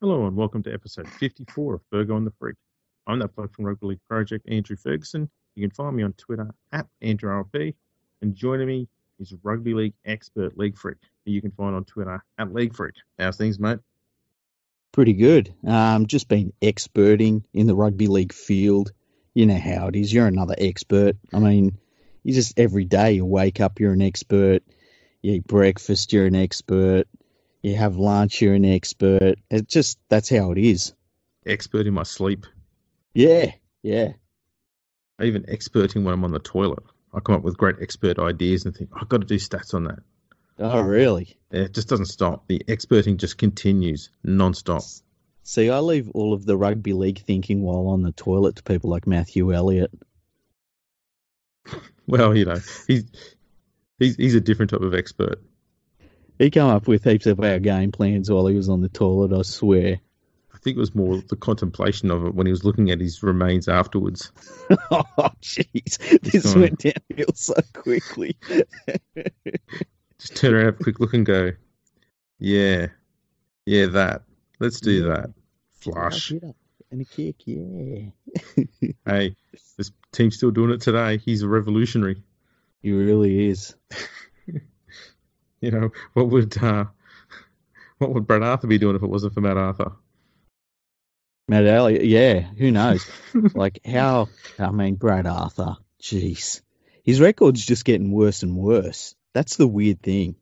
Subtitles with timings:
[0.00, 2.56] Hello and welcome to episode 54 of Fergo and the Freak.
[3.06, 5.30] I'm the bloke from Rugby League Project, Andrew Ferguson.
[5.54, 7.74] You can find me on Twitter at AndrewRP.
[8.20, 8.88] And joining me
[9.20, 12.96] is Rugby League expert League Freak, who you can find on Twitter at League Freak.
[13.18, 13.78] How's things, mate?
[14.92, 15.54] Pretty good.
[15.66, 18.92] Um, just been experting in the rugby league field.
[19.32, 20.12] You know how it is.
[20.12, 21.16] You're another expert.
[21.32, 21.78] I mean,
[22.24, 24.64] you just every day you wake up, you're an expert.
[25.22, 27.06] You eat breakfast, you're an expert
[27.64, 29.36] you have lunch, you're an expert.
[29.50, 30.92] It just that's how it is.
[31.46, 32.44] Expert in my sleep.
[33.14, 33.52] Yeah,
[33.82, 34.12] yeah.
[35.22, 36.82] Even experting when I'm on the toilet.
[37.14, 39.84] I come up with great expert ideas and think I've got to do stats on
[39.84, 40.00] that.
[40.58, 41.38] Oh, really?
[41.50, 42.46] It just doesn't stop.
[42.48, 44.82] The experting just continues non-stop.
[45.42, 48.90] See, I leave all of the rugby league thinking while on the toilet to people
[48.90, 49.90] like Matthew Elliott.
[52.06, 53.04] well, you know, he's
[53.98, 55.40] he's he's a different type of expert.
[56.38, 59.32] He came up with heaps of our game plans while he was on the toilet,
[59.32, 60.00] I swear.
[60.52, 63.22] I think it was more the contemplation of it when he was looking at his
[63.22, 64.32] remains afterwards.
[64.90, 65.04] oh,
[65.42, 65.98] jeez.
[66.22, 68.36] This went downhill so quickly.
[70.18, 71.52] Just turn around, have a quick look, and go,
[72.38, 72.86] yeah,
[73.66, 74.22] yeah, that.
[74.58, 75.14] Let's do yeah.
[75.14, 75.30] that.
[75.72, 76.30] Flush.
[76.30, 78.10] And a kick, yeah.
[79.04, 79.36] hey,
[79.76, 81.18] this team's still doing it today.
[81.18, 82.22] He's a revolutionary.
[82.82, 83.74] He really is.
[85.64, 86.84] You know, what would uh,
[87.98, 89.92] what would Brad Arthur be doing if it wasn't for Matt Arthur?
[91.48, 93.06] Matt Elliott, yeah, who knows?
[93.54, 94.28] like how?
[94.58, 96.60] I mean, Brad Arthur, jeez,
[97.02, 99.14] his record's just getting worse and worse.
[99.32, 100.36] That's the weird thing.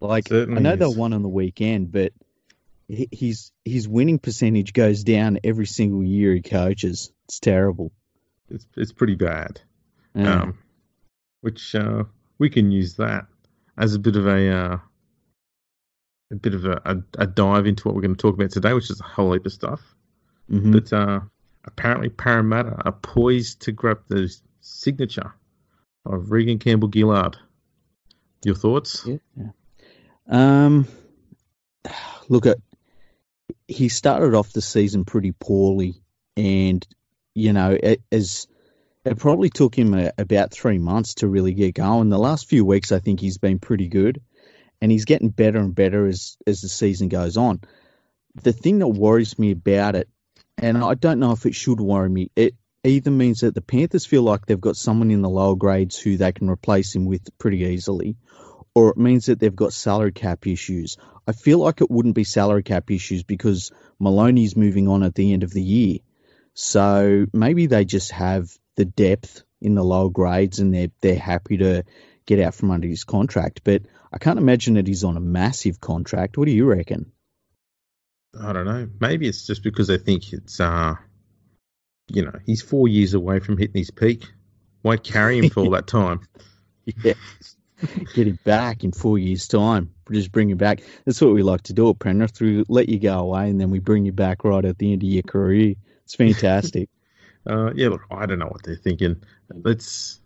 [0.00, 0.78] Like I know is.
[0.78, 2.12] they won on the weekend, but
[2.88, 7.12] his his winning percentage goes down every single year he coaches.
[7.26, 7.92] It's terrible.
[8.50, 9.60] It's it's pretty bad.
[10.14, 10.42] Yeah.
[10.42, 10.58] Um,
[11.40, 12.04] which uh,
[12.38, 13.26] we can use that
[13.78, 14.78] as a bit of a uh,
[16.30, 18.74] a bit of a, a, a, dive into what we're going to talk about today,
[18.74, 19.80] which is a whole heap of stuff.
[20.50, 20.72] Mm-hmm.
[20.72, 21.20] But uh,
[21.64, 25.32] apparently, Parramatta are poised to grab the signature
[26.04, 27.36] of Reagan Campbell Gillard.
[28.44, 29.06] Your thoughts?
[29.06, 29.46] Yeah.
[30.28, 30.86] Um,
[32.28, 32.58] look at
[33.66, 36.02] he started off the season pretty poorly,
[36.36, 36.86] and
[37.34, 37.78] you know,
[38.12, 38.46] as
[39.08, 42.08] it probably took him a, about three months to really get going.
[42.08, 44.20] The last few weeks, I think he's been pretty good,
[44.80, 47.60] and he's getting better and better as as the season goes on.
[48.42, 50.08] The thing that worries me about it,
[50.56, 52.54] and I don't know if it should worry me, it
[52.84, 56.16] either means that the Panthers feel like they've got someone in the lower grades who
[56.16, 58.16] they can replace him with pretty easily,
[58.74, 60.96] or it means that they've got salary cap issues.
[61.26, 65.32] I feel like it wouldn't be salary cap issues because Maloney's moving on at the
[65.32, 65.98] end of the year.
[66.54, 71.58] So maybe they just have the depth in the lower grades and they're they're happy
[71.58, 71.84] to
[72.26, 73.62] get out from under his contract.
[73.64, 76.38] But I can't imagine that he's on a massive contract.
[76.38, 77.10] What do you reckon?
[78.40, 78.88] I don't know.
[79.00, 80.94] Maybe it's just because they think it's uh
[82.06, 84.24] you know, he's four years away from hitting his peak.
[84.80, 86.20] Why carry him for all that time?
[87.04, 87.14] yeah.
[88.14, 89.92] Get him back in four years' time.
[90.10, 90.82] Just bring him back.
[91.04, 92.40] That's what we like to do at Penrith.
[92.40, 95.02] We let you go away and then we bring you back right at the end
[95.02, 95.74] of your career.
[96.04, 96.88] It's fantastic.
[97.48, 99.22] Uh, yeah, look, I don't know what they're thinking.
[99.50, 100.20] Let's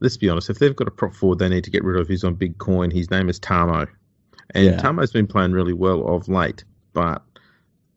[0.00, 0.50] let's be honest.
[0.50, 2.58] If they've got a prop forward, they need to get rid of who's on big
[2.58, 2.90] coin.
[2.90, 3.88] His name is Tamou,
[4.50, 4.76] and yeah.
[4.76, 7.22] Tamou's been playing really well of late, but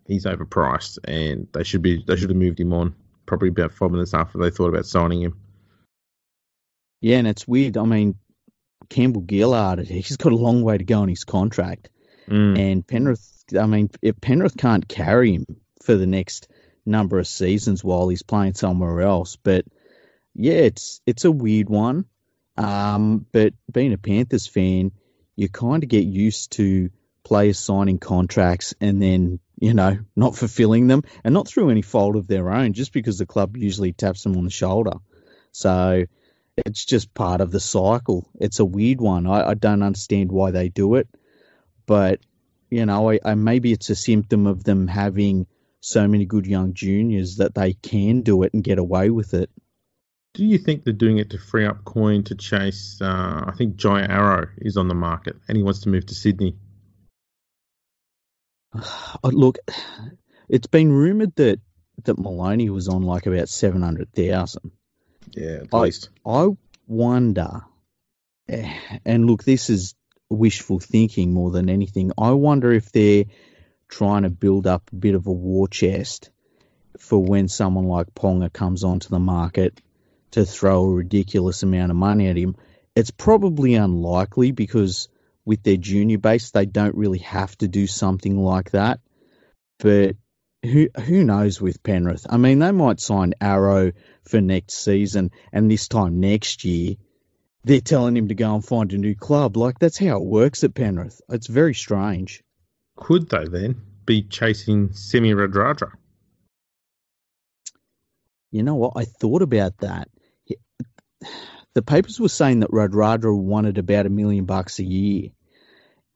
[0.08, 2.96] he's overpriced, and they should be they should have moved him on
[3.26, 5.38] probably about five minutes after they thought about signing him.
[7.02, 7.78] Yeah, and it's weird.
[7.78, 8.16] I mean,
[8.90, 11.90] Campbell Gillard, he's got a long way to go on his contract,
[12.28, 12.58] mm.
[12.58, 13.44] and Penrith.
[13.58, 15.46] I mean, if Penrith can't carry him
[15.84, 16.50] for the next
[16.88, 19.36] number of seasons while he's playing somewhere else.
[19.36, 19.66] But
[20.34, 22.06] yeah, it's it's a weird one.
[22.58, 24.92] Um, but being a Panthers fan,
[25.36, 26.90] you kind of get used to
[27.24, 32.16] players signing contracts and then you know not fulfilling them, and not through any fault
[32.16, 34.94] of their own, just because the club usually taps them on the shoulder.
[35.52, 36.06] So
[36.66, 38.28] it's just part of the cycle.
[38.40, 39.28] It's a weird one.
[39.28, 41.08] I, I don't understand why they do it,
[41.86, 42.20] but
[42.70, 45.48] you know, I, I, maybe it's a symptom of them having
[45.80, 49.50] so many good young juniors that they can do it and get away with it.
[50.34, 53.00] Do you think they're doing it to free up coin to chase?
[53.02, 56.16] Uh, I think Jai Arrow is on the market and he wants to move to
[56.16, 56.56] Sydney.
[59.24, 59.58] Oh, look,
[60.48, 61.60] it's been rumoured that
[62.04, 64.72] that Maloney was on like about seven hundred thousand.
[65.32, 66.10] Yeah, at I, least.
[66.26, 66.50] I
[66.86, 67.62] wonder,
[68.48, 69.96] and look, this is
[70.30, 72.12] wishful thinking more than anything.
[72.18, 73.26] I wonder if they're
[73.90, 76.30] trying to build up a bit of a war chest
[76.98, 79.82] for when someone like Ponga comes onto the market
[80.32, 82.56] to throw a ridiculous amount of money at him.
[82.96, 85.08] It's probably unlikely because
[85.46, 89.00] with their junior base, they don't really have to do something like that.
[89.80, 90.16] but
[90.64, 92.26] who who knows with Penrith?
[92.30, 93.92] I mean, they might sign Arrow
[94.24, 96.96] for next season, and this time next year,
[97.64, 99.56] they're telling him to go and find a new club.
[99.56, 101.22] Like that's how it works at Penrith.
[101.30, 102.44] It's very strange.
[102.98, 105.92] Could they then be chasing Semi Radradra?
[108.52, 108.94] You know what?
[108.96, 110.10] I thought about that.
[111.74, 115.30] The papers were saying that Radradra wanted about a million bucks a year,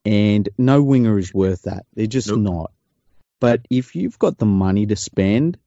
[0.04, 1.86] and no winger is worth that.
[1.94, 2.40] They're just nope.
[2.40, 2.72] not.
[3.40, 5.58] But if you've got the money to spend,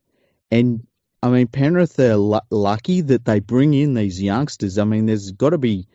[0.50, 0.86] and
[1.22, 4.78] I mean, Penrith are l- lucky that they bring in these youngsters.
[4.78, 5.86] I mean, there's got to be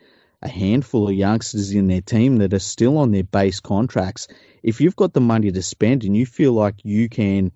[0.42, 4.28] a handful of youngsters in their team that are still on their base contracts.
[4.64, 7.52] If you've got the money to spend and you feel like you can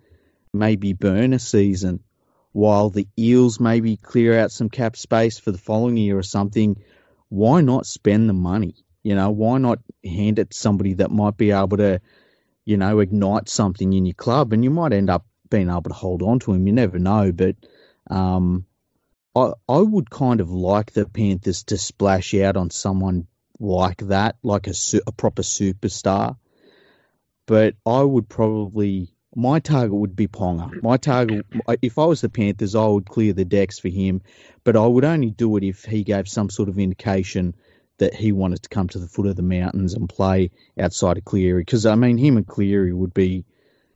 [0.54, 2.04] maybe burn a season
[2.52, 6.82] while the Eels maybe clear out some cap space for the following year or something,
[7.30, 8.76] why not spend the money?
[9.02, 12.00] You know, why not hand it to somebody that might be able to,
[12.64, 15.94] you know, ignite something in your club and you might end up being able to
[15.94, 16.68] hold on to him.
[16.68, 17.32] You never know.
[17.32, 17.56] But
[18.10, 18.66] um,
[19.36, 23.28] I, I would kind of like the Panthers to splash out on someone
[23.60, 24.74] like that, like a,
[25.08, 26.38] a proper superstar.
[27.46, 30.82] But I would probably my target would be Ponga.
[30.84, 31.46] My target,
[31.82, 34.22] if I was the Panthers, I would clear the decks for him,
[34.64, 37.56] but I would only do it if he gave some sort of indication
[37.98, 41.26] that he wanted to come to the foot of the mountains and play outside of
[41.26, 41.62] Cleary.
[41.62, 43.46] Because I mean, him and Cleary would be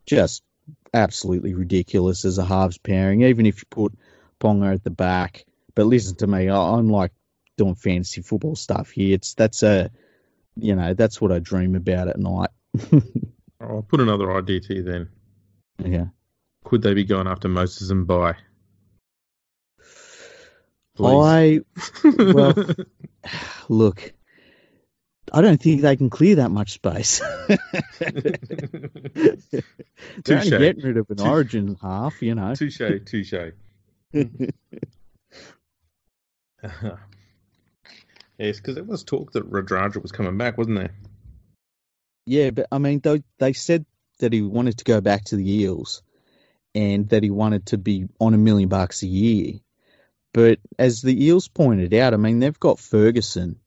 [0.06, 0.42] just
[0.94, 3.92] absolutely ridiculous as a halves pairing, even if you put
[4.40, 5.44] Ponga at the back.
[5.74, 7.12] But listen to me, I'm like
[7.56, 9.14] doing fantasy football stuff here.
[9.14, 9.90] It's that's a,
[10.56, 12.50] you know, that's what I dream about at night.
[13.60, 15.08] I'll put another idea to you then.
[15.78, 16.06] Yeah.
[16.64, 18.36] Could they be going after Moses and Mbye?
[21.00, 21.60] I
[22.02, 22.54] well,
[23.68, 24.12] look,
[25.32, 27.20] I don't think they can clear that much space.
[27.98, 28.38] They're
[30.38, 31.30] only getting rid of an Touché.
[31.30, 32.54] origin half, you know.
[32.54, 33.32] Touche, touche.
[34.12, 34.26] yes,
[38.38, 40.90] because there was talk that Radradra was coming back, wasn't there?
[42.28, 43.86] Yeah, but I mean, they, they said
[44.18, 46.02] that he wanted to go back to the Eels
[46.74, 49.54] and that he wanted to be on a million bucks a year.
[50.34, 53.58] But as the Eels pointed out, I mean, they've got Ferguson,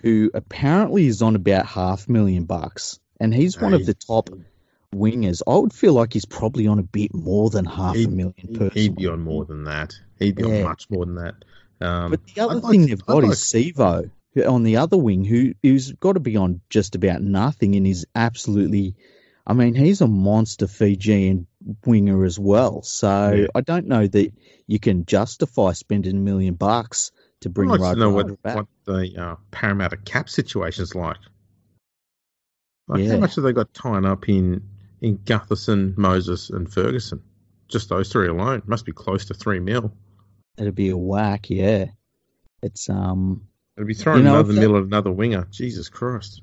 [0.00, 4.28] who apparently is on about half million bucks, and he's one of the top
[4.92, 5.42] wingers.
[5.46, 8.34] I would feel like he's probably on a bit more than half a million.
[8.54, 8.80] Personally.
[8.80, 9.94] He'd be on more than that.
[10.18, 10.56] He'd be yeah.
[10.56, 11.34] on much more than that.
[11.80, 13.64] Um, but the other I'd thing like, they've got I'd is like...
[13.64, 17.86] Sivo on the other wing, who who's got to be on just about nothing and
[17.86, 18.96] is absolutely
[19.46, 21.46] I mean, he's a monster Fijian
[21.84, 22.82] winger as well.
[22.82, 23.46] So yeah.
[23.54, 24.32] I don't know that
[24.66, 28.56] you can justify spending a million bucks to bring I'd like to know what, back.
[28.56, 31.18] what the uh, Parramatta cap situation is like.
[32.88, 33.12] Like yeah.
[33.12, 34.62] how much have they got tying up in
[35.02, 37.22] in Gutherson, Moses, and Ferguson?
[37.68, 39.94] Just those three alone must be close to three mil.
[40.56, 41.86] It'd be a whack, yeah.
[42.62, 43.46] It's um.
[43.76, 45.46] It'd be throwing you know, another mil at another winger.
[45.50, 46.42] Jesus Christ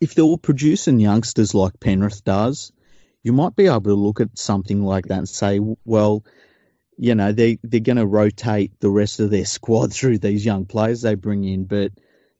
[0.00, 2.72] if they were producing youngsters like Penrith does,
[3.22, 6.24] you might be able to look at something like that and say, well,
[6.98, 10.66] you know, they they're going to rotate the rest of their squad through these young
[10.66, 11.92] players they bring in, but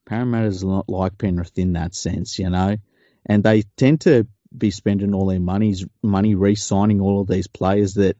[0.04, 2.76] Parramatta's not like Penrith in that sense, you know,
[3.24, 4.26] and they tend to
[4.56, 8.16] be spending all their money's money re-signing all of these players that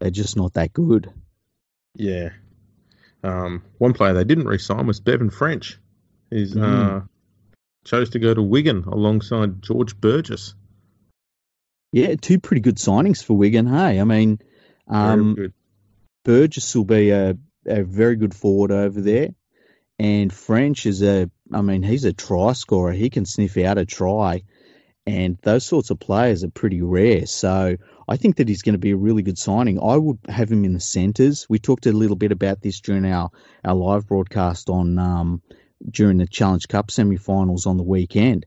[0.00, 1.12] are just not that good.
[1.94, 2.30] Yeah.
[3.22, 5.78] Um, one player they didn't re-sign was Bevan French.
[6.30, 6.62] He's mm.
[6.62, 7.00] uh,
[7.84, 10.54] chose to go to Wigan alongside George Burgess.
[11.90, 13.66] Yeah, two pretty good signings for Wigan.
[13.66, 14.40] Hey, I mean,
[14.86, 15.52] um,
[16.24, 19.30] Burgess will be a, a very good forward over there,
[19.98, 22.92] and French is a, I mean, he's a try scorer.
[22.92, 24.42] He can sniff out a try,
[25.08, 27.24] and those sorts of players are pretty rare.
[27.24, 29.82] So I think that he's going to be a really good signing.
[29.82, 31.46] I would have him in the centres.
[31.48, 33.30] We talked a little bit about this during our,
[33.64, 35.40] our live broadcast on um,
[35.90, 38.44] during the Challenge Cup semi-finals on the weekend.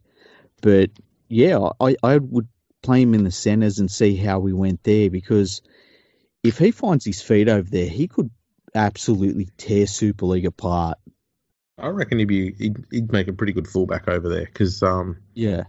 [0.62, 0.92] But
[1.30, 2.48] yeah, I, I would
[2.84, 5.64] play him in the centres and see how we went there because
[6.44, 8.30] if he finds his feet over there, he could
[8.76, 11.00] absolutely tear Super League apart.
[11.80, 15.18] I reckon he'd be he'd, he'd make a pretty good fullback over there because um
[15.34, 15.64] yeah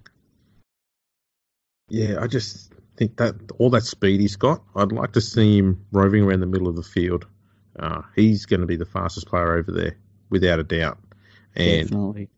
[1.92, 5.84] yeah I just think that all that speed he's got, I'd like to see him
[5.92, 7.26] roving around the middle of the field.
[7.78, 9.96] Uh, he's going to be the fastest player over there
[10.28, 10.98] without a doubt
[11.54, 12.28] and Definitely.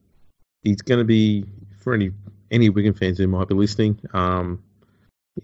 [0.63, 1.45] he's going to be
[1.81, 2.11] for any
[2.51, 4.01] any Wigan fans who might be listening.
[4.13, 4.63] Um,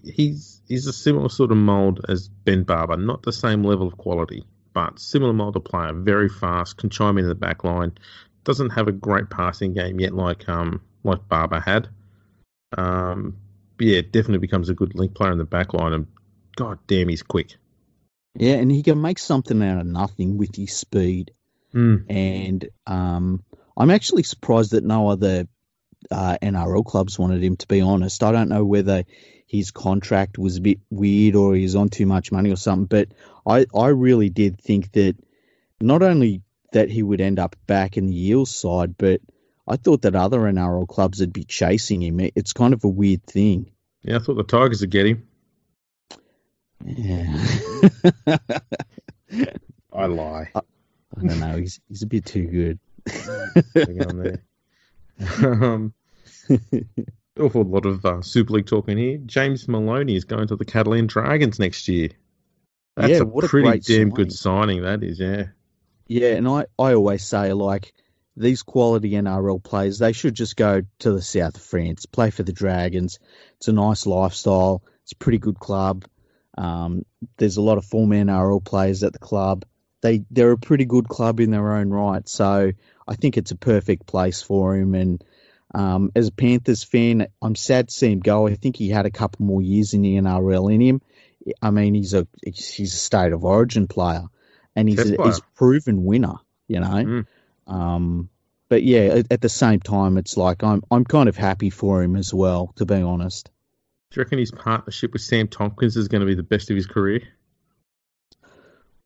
[0.05, 3.97] he's he's a similar sort of mold as Ben Barba, not the same level of
[3.97, 5.93] quality, but similar mold of player.
[5.93, 7.93] Very fast, can chime in the back line.
[8.45, 11.89] Doesn't have a great passing game yet, like um like Barba had.
[12.77, 13.37] Um,
[13.81, 15.93] yeah, definitely becomes a good link player in the back line.
[15.93, 16.07] And
[16.57, 17.57] god damn, he's quick.
[18.35, 21.33] Yeah, and he can make something out of nothing with his speed.
[21.75, 22.05] Mm.
[22.09, 23.45] And um,
[23.77, 25.49] I'm actually surprised that no other
[26.11, 27.57] uh, NRL clubs wanted him.
[27.57, 29.05] To be honest, I don't know whether
[29.47, 32.87] his contract was a bit weird or he's on too much money or something.
[32.87, 33.09] But
[33.47, 35.17] I, I really did think that
[35.81, 39.21] not only that he would end up back in the Eels side, but
[39.71, 42.19] I thought that other NRL clubs would be chasing him.
[42.35, 43.71] It's kind of a weird thing.
[44.03, 45.29] Yeah, I thought the Tigers would get him.
[46.85, 47.45] Yeah.
[49.93, 50.51] I lie.
[50.55, 50.61] I,
[51.17, 51.57] I don't know.
[51.57, 52.79] He's he's a bit too good.
[55.45, 55.95] um,
[57.39, 59.19] awful lot of uh, Super League talking here.
[59.19, 62.09] James Maloney is going to the Catalan Dragons next year.
[62.97, 64.83] That's Yeah, a a pretty great damn good signing.
[64.83, 65.47] That is, yeah.
[66.09, 67.93] Yeah, and I, I always say like
[68.41, 72.43] these quality NRL players, they should just go to the south of France, play for
[72.43, 73.19] the Dragons.
[73.57, 74.83] It's a nice lifestyle.
[75.03, 76.05] It's a pretty good club.
[76.57, 77.05] Um,
[77.37, 79.65] there's a lot of former NRL players at the club.
[80.03, 82.27] They they're a pretty good club in their own right.
[82.29, 82.73] So
[83.07, 84.95] I think it's a perfect place for him.
[84.95, 85.25] And
[85.75, 88.47] um, as a Panthers fan, I'm sad to see him go.
[88.47, 91.03] I think he had a couple more years in the NRL in him.
[91.61, 94.25] I mean, he's a he's a state of origin player,
[94.75, 96.37] and he's a, he's a proven winner.
[96.69, 96.87] You know.
[97.05, 97.27] Mm.
[97.71, 98.29] Um,
[98.69, 102.03] but yeah, at, at the same time, it's like I'm I'm kind of happy for
[102.03, 103.51] him as well, to be honest.
[104.11, 106.77] Do you reckon his partnership with Sam Tomkins is going to be the best of
[106.77, 107.23] his career?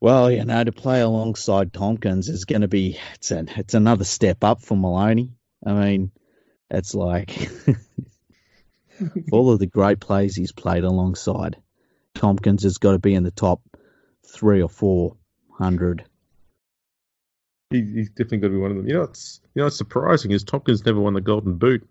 [0.00, 4.04] Well, you know, to play alongside Tomkins is going to be it's an, it's another
[4.04, 5.33] step up for Maloney.
[5.64, 6.11] I mean,
[6.71, 7.50] it's like
[9.33, 11.56] all of the great plays he's played alongside.
[12.14, 13.62] Tomkins has got to be in the top
[14.26, 15.16] three or four
[15.50, 16.04] hundred.
[17.75, 18.87] He, he's definitely going to be one of them.
[18.87, 21.88] You know, it's you know what's surprising is Tomkins never won the Golden Boot.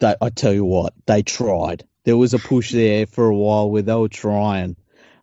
[0.00, 1.84] They, I tell you what, they tried.
[2.04, 4.76] There was a push there for a while where they were trying,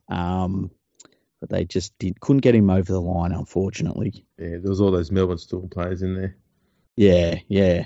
[0.10, 0.70] um,
[1.40, 4.26] but they just did, couldn't get him over the line, unfortunately.
[4.38, 6.36] Yeah, there was all those Melbourne Storm players in there.
[6.96, 7.86] Yeah, yeah.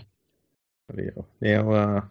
[1.39, 2.01] Now, uh,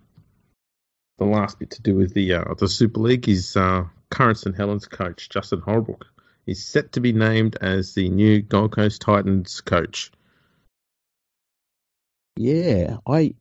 [1.19, 4.57] the last bit to do with the uh, the Super League is uh, current St
[4.57, 6.07] Helens coach Justin Holbrook
[6.49, 10.11] is set to be named as the new Gold Coast Titans coach.
[12.37, 13.35] Yeah, I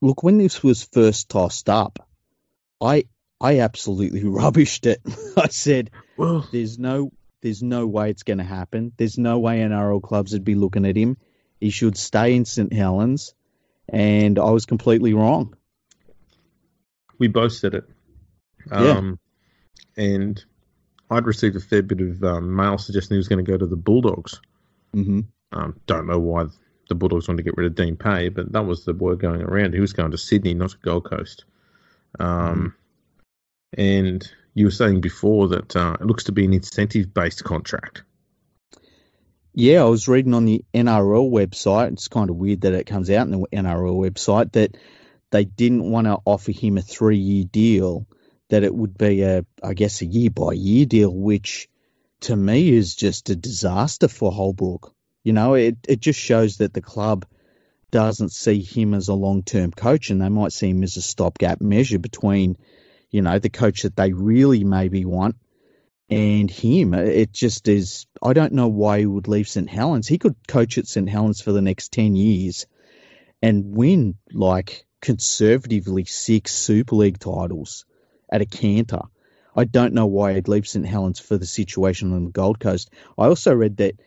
[0.00, 2.08] look when this was first tossed up,
[2.80, 3.04] I
[3.40, 5.00] I absolutely rubbished it.
[5.36, 8.92] I said, Well, "There's no, there's no way it's going to happen.
[8.96, 11.16] There's no way NRL clubs would be looking at him.
[11.60, 13.34] He should stay in St Helens."
[13.88, 15.56] And I was completely wrong.
[17.18, 17.84] we both said it.
[18.70, 18.98] Yeah.
[18.98, 19.18] Um,
[19.96, 20.42] and
[21.10, 23.66] I'd received a fair bit of um, mail suggesting he was going to go to
[23.66, 24.40] the Bulldogs.
[24.94, 25.20] hmm
[25.52, 26.46] Um, don't know why
[26.88, 29.42] the Bulldogs wanted to get rid of Dean Pay, but that was the word going
[29.42, 29.74] around.
[29.74, 31.44] He was going to Sydney, not to Gold Coast.
[32.18, 32.74] Um,
[33.76, 38.02] And you were saying before that uh, it looks to be an incentive based contract.
[39.54, 41.92] Yeah, I was reading on the NRL website.
[41.92, 44.76] It's kind of weird that it comes out in the NRL website that
[45.30, 48.06] they didn't want to offer him a three-year deal.
[48.52, 51.70] That it would be a, I guess, a year-by-year deal, which
[52.20, 54.94] to me is just a disaster for Holbrook.
[55.24, 57.24] You know, it it just shows that the club
[57.90, 61.62] doesn't see him as a long-term coach, and they might see him as a stopgap
[61.62, 62.58] measure between,
[63.10, 65.36] you know, the coach that they really maybe want
[66.10, 66.92] and him.
[66.92, 68.04] It just is.
[68.22, 70.08] I don't know why he would leave St Helens.
[70.08, 72.66] He could coach at St Helens for the next 10 years
[73.40, 77.86] and win, like, conservatively six Super League titles
[78.32, 79.02] at a canter.
[79.54, 82.90] I don't know why he'd leave St Helens for the situation on the Gold Coast.
[83.18, 84.00] I also read that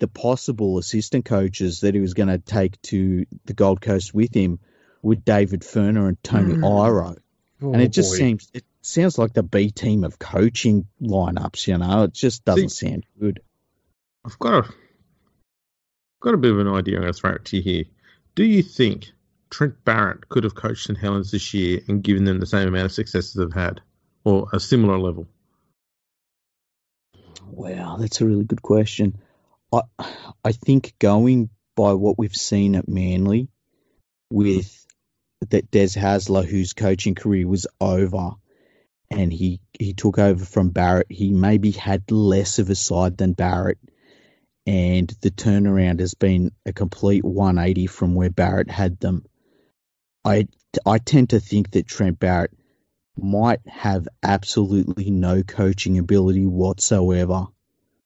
[0.00, 4.34] the possible assistant coaches that he was going to take to the Gold Coast with
[4.34, 4.58] him
[5.02, 6.64] were David Furner and Tony Mm.
[6.86, 7.16] Iro
[7.60, 8.16] Oh, and it just boy.
[8.18, 11.66] seems it sounds like the B team of coaching lineups.
[11.66, 13.40] You know, it just doesn't sound good.
[14.24, 14.74] I've got a
[16.20, 16.96] got a bit of an idea.
[16.96, 17.84] I'm going to throw it to you here.
[18.36, 19.10] Do you think
[19.50, 22.86] Trent Barrett could have coached St Helens this year and given them the same amount
[22.86, 23.80] of success as they've had,
[24.24, 25.26] or a similar level?
[27.46, 29.18] Wow, that's a really good question.
[29.72, 29.82] I
[30.44, 33.48] I think going by what we've seen at Manly,
[34.30, 34.86] with
[35.48, 38.32] that Des Hasler, whose coaching career was over,
[39.10, 43.32] and he he took over from Barrett, he maybe had less of a side than
[43.32, 43.78] Barrett,
[44.66, 49.24] and the turnaround has been a complete 180 from where Barrett had them.
[50.24, 50.48] I
[50.84, 52.52] I tend to think that Trent Barrett
[53.16, 57.46] might have absolutely no coaching ability whatsoever.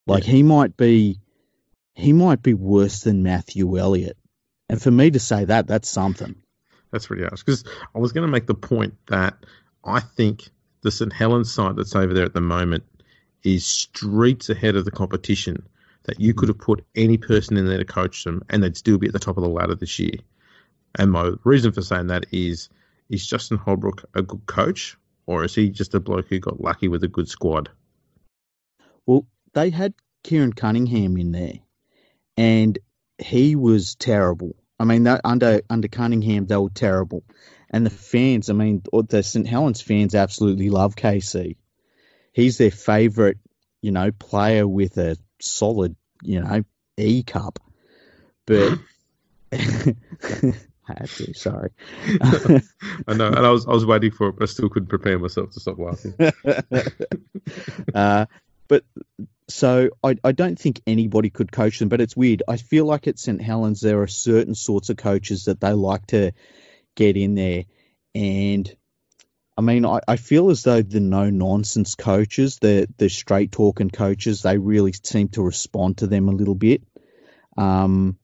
[0.06, 1.20] Like he might be
[1.94, 4.16] he might be worse than Matthew Elliott.
[4.68, 6.36] And for me to say that, that's something.
[6.90, 7.42] That's pretty harsh.
[7.42, 7.64] Because
[7.94, 9.36] I was going to make the point that
[9.84, 10.48] I think
[10.82, 12.84] the St Helens side that's over there at the moment
[13.42, 15.66] is streets ahead of the competition.
[16.04, 18.98] That you could have put any person in there to coach them, and they'd still
[18.98, 20.14] be at the top of the ladder this year.
[20.94, 22.68] And my reason for saying that is,
[23.08, 24.96] is Justin Holbrook a good coach,
[25.26, 27.70] or is he just a bloke who got lucky with a good squad?
[29.06, 29.94] Well, they had
[30.24, 31.60] Keiron Cunningham in there,
[32.36, 32.78] and
[33.18, 34.56] he was terrible.
[34.78, 37.24] I mean, under under Cunningham, they were terrible,
[37.70, 38.50] and the fans.
[38.50, 41.56] I mean, the St Helens fans absolutely love KC.
[42.32, 43.36] He's their favourite,
[43.80, 46.64] you know, player with a solid, you know,
[46.96, 47.58] E cup.
[48.46, 48.78] But
[50.88, 51.70] I had to, sorry.
[53.06, 55.18] I know, and I was I was waiting for it, but I still couldn't prepare
[55.18, 56.14] myself to stop laughing.
[57.94, 58.26] uh,
[58.66, 58.84] but
[59.48, 62.42] so I, I don't think anybody could coach them, but it's weird.
[62.48, 66.06] I feel like at St Helens there are certain sorts of coaches that they like
[66.08, 66.32] to
[66.96, 67.64] get in there,
[68.14, 68.74] and
[69.56, 73.90] I mean I, I feel as though the no nonsense coaches, the the straight talking
[73.90, 76.82] coaches, they really seem to respond to them a little bit.
[77.56, 78.18] Um,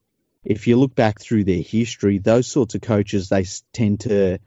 [0.44, 4.38] if you look back through their history, those sorts of coaches they tend to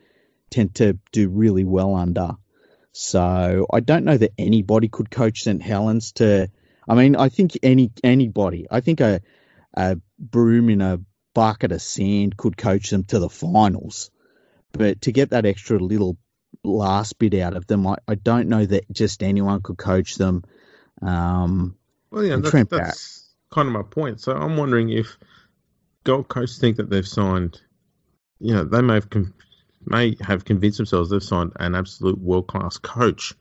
[0.49, 2.31] tend to do really well under.
[2.91, 6.49] So I don't know that anybody could coach St Helens to.
[6.87, 8.67] I mean, I think any anybody.
[8.69, 9.21] I think a
[9.73, 10.99] a broom in a
[11.33, 14.11] bucket of sand could coach them to the finals,
[14.73, 16.17] but to get that extra little
[16.63, 20.43] last bit out of them, I, I don't know that just anyone could coach them.
[21.01, 21.77] Um,
[22.11, 24.19] well, yeah, that's, that's kind of my point.
[24.19, 25.17] So I'm wondering if
[26.03, 27.61] Gold Coast think that they've signed.
[28.39, 29.07] You know, they may have
[29.85, 33.33] may have convinced themselves they've signed an absolute world class coach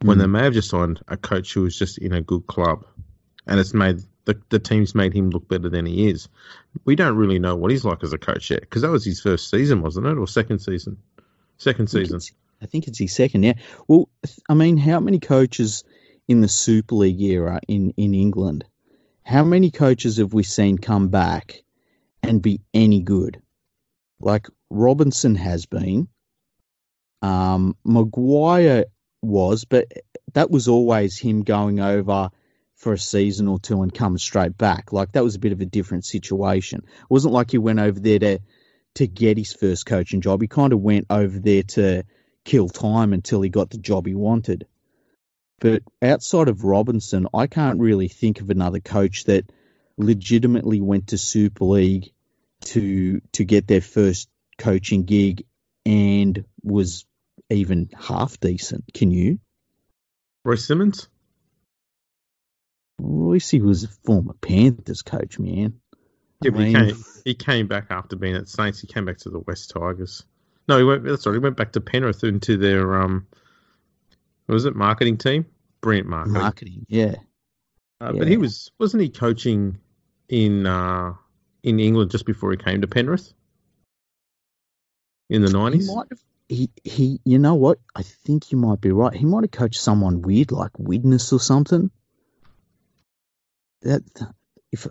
[0.00, 0.06] mm.
[0.06, 2.86] when they may have just signed a coach who was just in a good club,
[3.46, 6.28] and it's made the the team's made him look better than he is.
[6.84, 9.20] We don't really know what he's like as a coach yet because that was his
[9.20, 10.98] first season, wasn't it, or second season?
[11.58, 12.20] Second season.
[12.62, 13.42] I think it's his second.
[13.42, 13.54] Yeah.
[13.86, 14.08] Well,
[14.48, 15.84] I mean, how many coaches
[16.28, 18.64] in the Super League era in in England?
[19.22, 21.62] How many coaches have we seen come back
[22.28, 23.40] and be any good?
[24.20, 26.08] Like Robinson has been.
[27.22, 28.86] Um, Maguire
[29.22, 29.90] was, but
[30.34, 32.30] that was always him going over
[32.76, 34.92] for a season or two and coming straight back.
[34.92, 36.80] Like that was a bit of a different situation.
[36.84, 38.38] It wasn't like he went over there to
[38.96, 40.40] to get his first coaching job.
[40.40, 42.02] He kind of went over there to
[42.44, 44.66] kill time until he got the job he wanted.
[45.60, 49.50] But outside of Robinson, I can't really think of another coach that
[49.98, 52.12] legitimately went to Super League
[52.64, 55.44] to to get their first coaching gig
[55.84, 57.04] and was
[57.50, 58.84] even half decent.
[58.92, 59.38] Can you?
[60.44, 61.08] Roy Simmons?
[62.98, 65.80] Royce was a former Panthers coach, man.
[66.42, 68.80] Yeah, but mean, he came he came back after being at Saints.
[68.80, 70.24] He came back to the West Tigers.
[70.68, 71.04] No, he went.
[71.04, 71.32] That's right.
[71.32, 73.26] He went back to Penrith into their um,
[74.46, 75.46] what was it marketing team?
[75.80, 76.40] Brilliant marketing.
[76.40, 77.14] Marketing, yeah.
[78.00, 78.18] Uh, yeah.
[78.18, 79.78] But he was wasn't he coaching
[80.28, 81.14] in uh,
[81.66, 83.34] in England just before he came to Penrith
[85.28, 85.90] in the nineties.
[86.48, 87.80] He, he, you know what?
[87.92, 89.12] I think you might be right.
[89.12, 91.90] He might have coached someone weird like Widnes or something.
[93.82, 94.04] That
[94.70, 94.86] if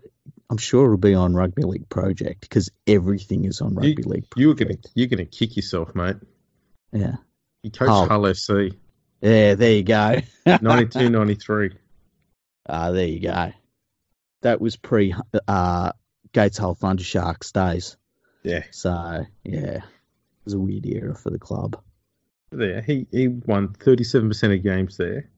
[0.49, 4.29] I'm sure it'll be on Rugby League Project because everything is on Rugby you, League.
[4.29, 4.37] Project.
[4.37, 6.17] You were gonna you're gonna kick yourself, mate.
[6.91, 7.15] Yeah.
[7.63, 8.05] He coached oh.
[8.05, 8.75] Hull FC.
[9.21, 10.17] Yeah, there you go.
[10.45, 11.71] 92, 93.
[12.67, 13.53] Ah, there you go.
[14.41, 15.15] That was pre
[15.47, 15.91] uh,
[16.35, 17.95] Gates Hull Thunder Sharks days.
[18.43, 18.63] Yeah.
[18.71, 19.83] So yeah, it
[20.43, 21.81] was a weird era for the club.
[22.51, 25.29] There, he he won thirty seven percent of games there,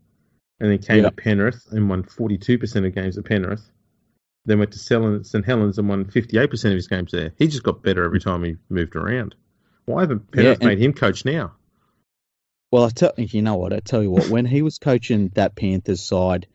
[0.59, 1.15] and then came yep.
[1.15, 3.69] to Penrith and won forty two percent of games at Penrith.
[4.45, 7.31] Then went to St Helens and won fifty eight percent of his games there.
[7.37, 9.35] He just got better every time he moved around.
[9.85, 11.53] Why haven't Penrith yeah, made him coach now?
[12.71, 15.55] Well, I tell you know what I tell you what when he was coaching that
[15.55, 16.47] Panthers side,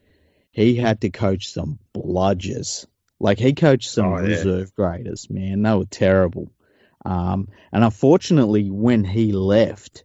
[0.51, 2.87] he had to coach some bludgers.
[3.23, 4.27] Like he coached some oh, yeah.
[4.27, 5.63] reserve graders, man.
[5.63, 6.51] They were terrible.
[7.05, 10.03] Um, and unfortunately, when he left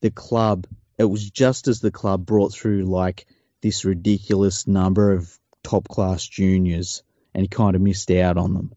[0.00, 3.26] the club, it was just as the club brought through like
[3.60, 7.02] this ridiculous number of top class juniors,
[7.34, 8.72] and he kind of missed out on them.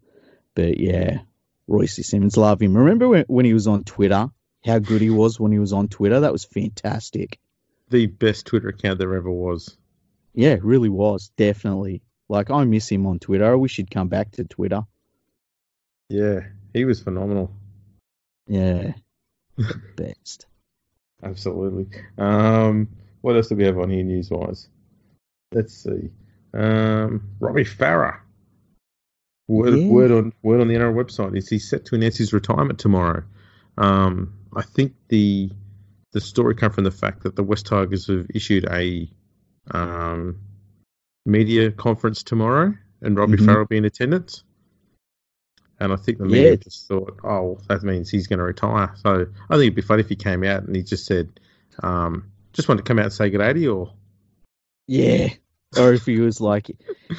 [0.56, 1.20] But yeah,
[1.68, 2.76] Royce Simmons, love him.
[2.76, 4.32] Remember when, when he was on Twitter?
[4.66, 6.22] How good he was when he was on Twitter?
[6.22, 7.40] That was fantastic.
[7.90, 9.78] The best Twitter account there ever was.
[10.34, 11.30] Yeah, it really was.
[11.38, 12.02] Definitely.
[12.30, 13.52] Like I miss him on Twitter.
[13.52, 14.82] I wish he'd come back to Twitter.
[16.10, 16.42] Yeah,
[16.74, 17.52] he was phenomenal.
[18.48, 18.94] Yeah,
[19.96, 20.46] best.
[21.24, 21.88] Absolutely.
[22.18, 22.90] Um,
[23.22, 24.68] what else do we have on here news wise?
[25.52, 26.12] Let's see.
[26.54, 28.20] Um, Robbie Farah.
[29.48, 29.88] Word, yeah.
[29.88, 33.24] word on word on the NRL website is he's set to announce his retirement tomorrow.
[33.78, 35.52] Um, I think the
[36.12, 39.10] the story came from the fact that the West Tigers have issued a
[39.72, 40.40] um,
[41.28, 43.50] media conference tomorrow, and Robbie mm-hmm.
[43.50, 44.44] Farah will be in attendance.
[45.80, 46.56] And I think the media yeah.
[46.56, 48.94] just thought, oh, that means he's going to retire.
[48.96, 51.40] So I think it'd be funny if he came out and he just said,
[51.84, 53.76] um, just wanted to come out and say good day to you.
[53.76, 53.94] Or...
[54.88, 55.30] Yeah.
[55.78, 56.72] Or if he was like,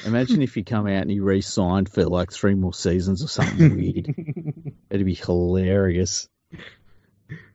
[0.05, 3.77] imagine if he come out and he re-signed for like three more seasons or something
[3.77, 4.75] weird.
[4.91, 6.29] It'd be hilarious.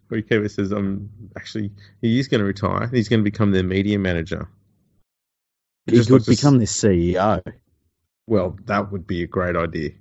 [0.10, 2.88] Or he came and says, "I'm actually he is going to retire.
[2.88, 4.48] He's going to become their media manager."
[5.86, 7.42] He could like become the CEO.
[8.28, 9.92] Well, that would be a great idea.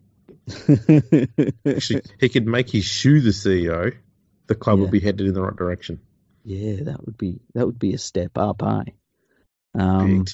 [1.66, 3.96] actually, he could make his shoe the CEO.
[4.46, 4.82] The club yeah.
[4.82, 6.00] would be headed in the right direction.
[6.44, 8.90] Yeah, that would be that would be a step up, eh?
[9.74, 10.24] Um,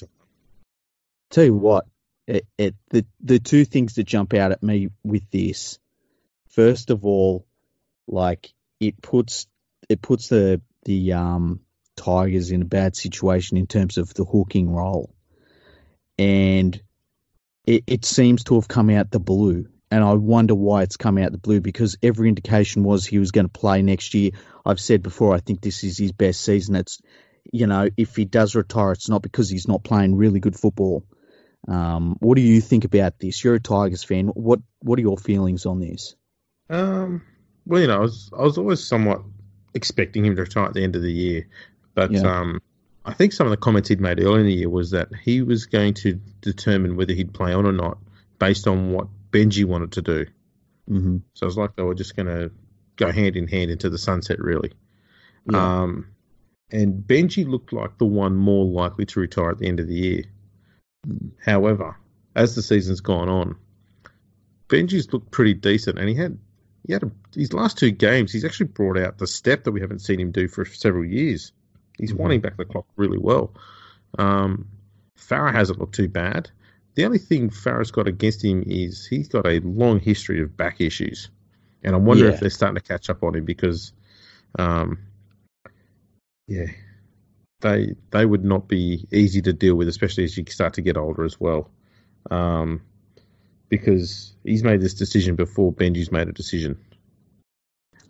[1.29, 1.85] tell you what,
[2.27, 5.79] it, it, the the two things that jump out at me with this,
[6.49, 7.45] first of all,
[8.07, 9.47] like it puts
[9.87, 11.61] it puts the the um,
[11.95, 15.13] Tigers in a bad situation in terms of the hooking role,
[16.19, 16.79] and
[17.65, 19.67] it, it seems to have come out the blue.
[19.89, 23.31] And I wonder why it's come out the blue because every indication was he was
[23.31, 24.31] going to play next year.
[24.63, 26.75] I've said before, I think this is his best season.
[26.75, 27.01] It's,
[27.51, 31.05] you know, if he does retire, it's not because he's not playing really good football.
[31.67, 33.43] Um, what do you think about this?
[33.43, 34.27] You're a Tigers fan.
[34.27, 36.15] What What are your feelings on this?
[36.69, 37.23] Um,
[37.65, 39.23] well, you know, I was I was always somewhat
[39.73, 41.47] expecting him to retire at the end of the year,
[41.95, 42.21] but yeah.
[42.21, 42.61] um,
[43.05, 45.41] I think some of the comments he'd made earlier in the year was that he
[45.41, 47.97] was going to determine whether he'd play on or not
[48.39, 50.25] based on what Benji wanted to do.
[50.89, 51.17] Mm-hmm.
[51.33, 52.51] So it's like they were just going to
[52.95, 54.73] go hand in hand into the sunset, really.
[55.49, 55.81] Yeah.
[55.81, 56.07] Um,
[56.71, 59.95] and Benji looked like the one more likely to retire at the end of the
[59.95, 60.23] year.
[61.43, 61.97] However,
[62.35, 63.55] as the season's gone on,
[64.67, 66.37] Benji's looked pretty decent, and he had
[66.85, 68.31] he had a, his last two games.
[68.31, 71.51] He's actually brought out the step that we haven't seen him do for several years.
[71.99, 72.21] He's mm-hmm.
[72.21, 73.53] winding back the clock really well.
[74.17, 74.67] Um,
[75.17, 76.49] Farah hasn't looked too bad.
[76.95, 80.81] The only thing Farah's got against him is he's got a long history of back
[80.81, 81.29] issues,
[81.83, 82.33] and I wonder yeah.
[82.33, 83.93] if they're starting to catch up on him because,
[84.57, 84.99] um,
[86.47, 86.65] yeah,
[87.61, 90.97] they they would not be easy to deal with, especially as you start to get
[90.97, 91.69] older as well.
[92.31, 92.81] Um,
[93.69, 96.77] because he's made this decision before Benji's made a decision.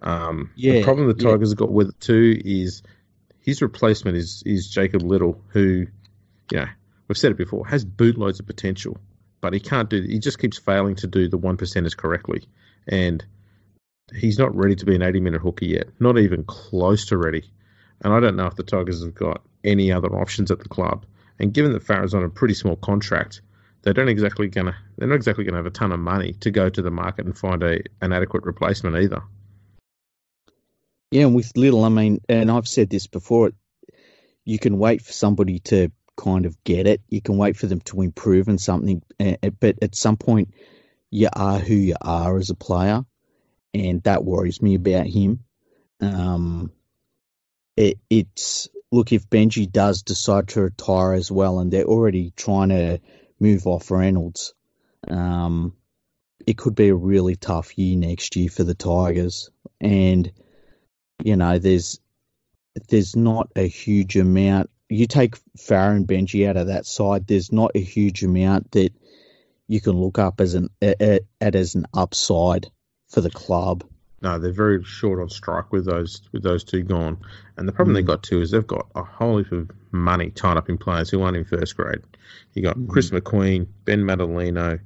[0.02, 1.52] Um, yeah, the problem the Tigers yeah.
[1.52, 2.82] have got with it too is
[3.40, 5.88] his replacement is is Jacob Little, who,
[6.52, 6.68] you know,
[7.08, 8.98] we've said it before, has bootloads of potential,
[9.42, 10.02] but he can't do.
[10.02, 12.48] He just keeps failing to do the one percenters correctly,
[12.88, 13.24] and
[14.14, 15.88] he's not ready to be an eighty minute hooker yet.
[16.00, 17.44] Not even close to ready.
[18.02, 21.06] And I don't know if the Tigers have got any other options at the club.
[21.38, 23.42] And given that Farah's on a pretty small contract,
[23.84, 26.70] they don't exactly gonna they're not exactly gonna have a ton of money to go
[26.70, 29.22] to the market and find a an adequate replacement either.
[31.12, 33.52] Yeah, and with little, I mean, and I've said this before,
[34.46, 37.02] you can wait for somebody to kind of get it.
[37.10, 39.02] You can wait for them to improve in something,
[39.60, 40.54] but at some point,
[41.10, 43.04] you are who you are as a player,
[43.74, 45.44] and that worries me about him.
[46.02, 46.72] Um,
[47.76, 52.70] it, it's look if Benji does decide to retire as well, and they're already trying
[52.70, 53.00] to
[53.40, 54.54] move off Reynolds,
[55.08, 55.76] um,
[56.46, 59.50] it could be a really tough year next year for the Tigers.
[59.82, 60.32] And
[61.24, 62.00] you know, there's
[62.90, 64.70] there's not a huge amount.
[64.90, 67.28] You take Farah and Benji out of that side.
[67.28, 68.94] There's not a huge amount that
[69.68, 71.02] you can look up as an at,
[71.40, 72.68] at as an upside
[73.10, 73.84] for the club.
[74.22, 77.20] No, they're very short on strike with those with those two gone.
[77.56, 78.00] And the problem mm.
[78.00, 81.10] they got too is they've got a whole heap of money tied up in players
[81.10, 82.02] who aren't in first grade.
[82.54, 82.90] You got mm.
[82.90, 84.80] Chris McQueen, Ben Matulino,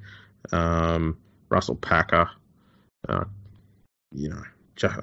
[0.52, 1.18] um,
[1.50, 2.30] Russell Packer,
[3.10, 3.26] uh,
[4.12, 4.44] you know,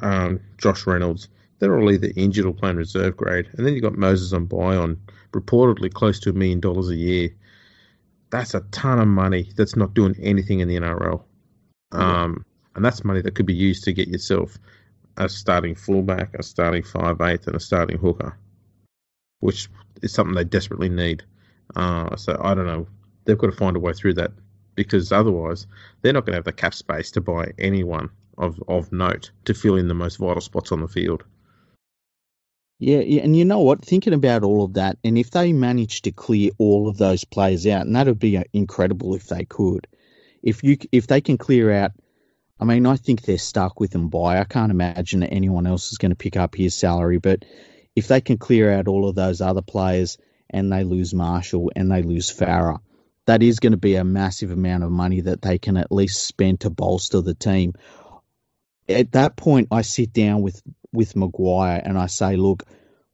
[0.00, 1.28] um, Josh Reynolds.
[1.58, 3.48] They're all either injured or playing reserve grade.
[3.56, 4.98] And then you've got Moses Mbye on
[5.32, 7.30] reportedly close to a million dollars a year.
[8.30, 11.22] That's a ton of money that's not doing anything in the NRL.
[11.92, 14.56] Um, and that's money that could be used to get yourself
[15.16, 18.38] a starting fullback, a starting five eighth, and a starting hooker,
[19.40, 19.68] which
[20.02, 21.24] is something they desperately need.
[21.74, 22.86] Uh, so I don't know.
[23.24, 24.32] They've got to find a way through that
[24.76, 25.66] because otherwise
[26.00, 28.08] they're not going to have the cap space to buy anyone
[28.40, 31.22] of of note to fill in the most vital spots on the field.
[32.80, 33.84] Yeah, and you know what?
[33.84, 37.66] Thinking about all of that, and if they manage to clear all of those players
[37.66, 39.86] out, and that would be uh, incredible if they could.
[40.42, 41.92] If you if they can clear out
[42.60, 44.38] I mean, I think they're stuck with Mbye.
[44.38, 47.16] I can't imagine that anyone else is going to pick up his salary.
[47.16, 47.46] But
[47.96, 50.18] if they can clear out all of those other players
[50.50, 52.80] and they lose Marshall and they lose Farah,
[53.24, 56.22] that is going to be a massive amount of money that they can at least
[56.22, 57.72] spend to bolster the team.
[58.90, 62.64] At that point, I sit down with with Maguire and I say, look,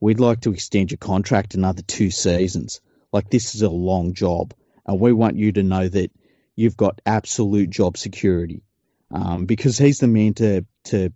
[0.00, 2.80] we'd like to extend your contract another two seasons.
[3.12, 4.54] Like this is a long job,
[4.86, 6.10] and we want you to know that
[6.54, 8.62] you've got absolute job security,
[9.10, 11.12] um, because he's the man to to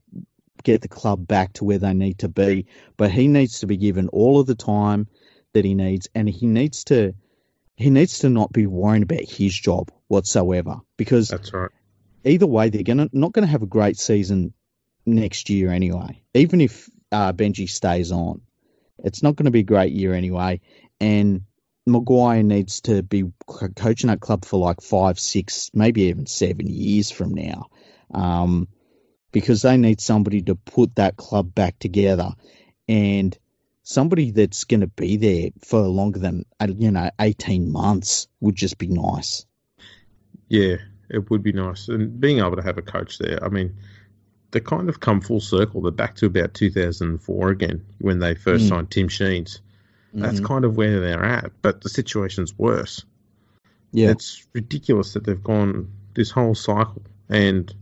[0.63, 2.67] get the club back to where they need to be.
[2.97, 5.09] But he needs to be given all of the time
[5.53, 7.15] that he needs, and he needs to
[7.77, 10.81] he needs to not be worrying about his job whatsoever.
[10.97, 11.71] Because that's right.
[12.25, 14.53] Either way, they're gonna not going to have a great season
[15.07, 16.23] next year anyway.
[16.35, 18.41] Even if uh, Benji stays on,
[18.99, 20.61] it's not going to be a great year anyway.
[21.01, 21.43] And
[21.87, 27.11] Maguire needs to be coaching that club for like five, six, maybe even seven years
[27.11, 27.69] from now.
[28.13, 28.69] Um,
[29.33, 32.33] because they need somebody to put that club back together
[32.89, 33.37] and
[33.83, 38.57] somebody that's going to be there for longer than uh, you know 18 months would
[38.57, 39.47] just be nice
[40.49, 40.77] yeah
[41.11, 43.77] it would be nice and being able to have a coach there i mean
[44.53, 48.65] they kind of come full circle they're back to about 2004 again when they first
[48.65, 48.69] mm.
[48.69, 49.61] signed tim sheens
[50.13, 50.47] that's mm-hmm.
[50.47, 53.05] kind of where they're at but the situation's worse
[53.93, 57.75] yeah it's ridiculous that they've gone this whole cycle and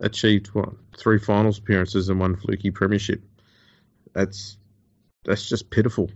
[0.00, 3.22] achieved what three finals appearances and one fluky premiership.
[4.12, 4.56] That's
[5.24, 6.10] that's just pitiful.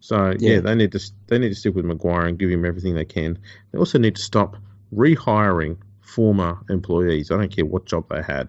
[0.00, 0.54] So yeah.
[0.54, 0.60] yeah.
[0.60, 3.38] they need to they need to stick with Maguire and give him everything they can.
[3.70, 4.56] They also need to stop
[4.94, 7.30] rehiring former employees.
[7.30, 8.48] I don't care what job they had.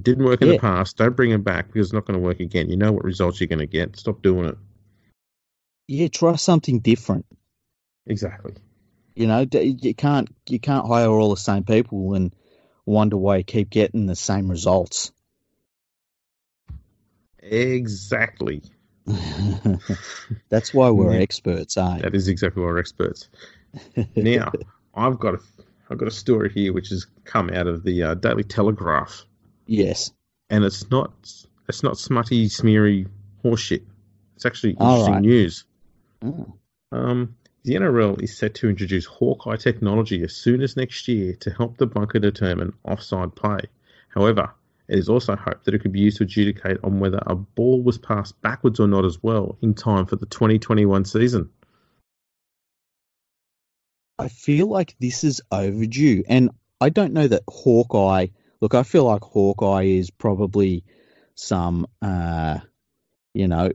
[0.00, 0.54] didn't work in yeah.
[0.54, 0.96] the past.
[0.96, 2.68] Don't bring them back because it's not going to work again.
[2.68, 3.96] You know what results you're going to get.
[3.96, 4.56] Stop doing it.
[5.86, 7.26] Yeah, try something different.
[8.06, 8.54] Exactly.
[9.14, 12.32] You know, you can't you can't hire all the same people and
[12.86, 15.12] wonder why you keep getting the same results.
[17.40, 18.62] Exactly.
[20.48, 21.20] That's why we're yeah.
[21.20, 21.98] experts, eh?
[22.02, 23.28] That is exactly why we're experts.
[24.14, 24.52] now,
[24.98, 25.38] I've got a,
[25.90, 29.24] I've got a story here which has come out of the uh, Daily Telegraph.
[29.66, 30.12] Yes.
[30.50, 31.12] And it's not
[31.68, 33.06] it's not smutty, smeary
[33.44, 33.84] horseshit.
[34.36, 35.22] It's actually interesting right.
[35.22, 35.64] news.
[36.24, 36.54] Oh.
[36.92, 41.50] Um, the NRL is set to introduce Hawkeye technology as soon as next year to
[41.50, 43.60] help the bunker determine offside play.
[44.08, 44.52] However,
[44.88, 47.82] it is also hoped that it could be used to adjudicate on whether a ball
[47.82, 51.50] was passed backwards or not as well in time for the 2021 season.
[54.18, 56.50] I feel like this is overdue, and
[56.80, 58.28] I don't know that Hawkeye.
[58.60, 60.84] Look, I feel like Hawkeye is probably
[61.34, 62.58] some, uh,
[63.32, 63.70] you know,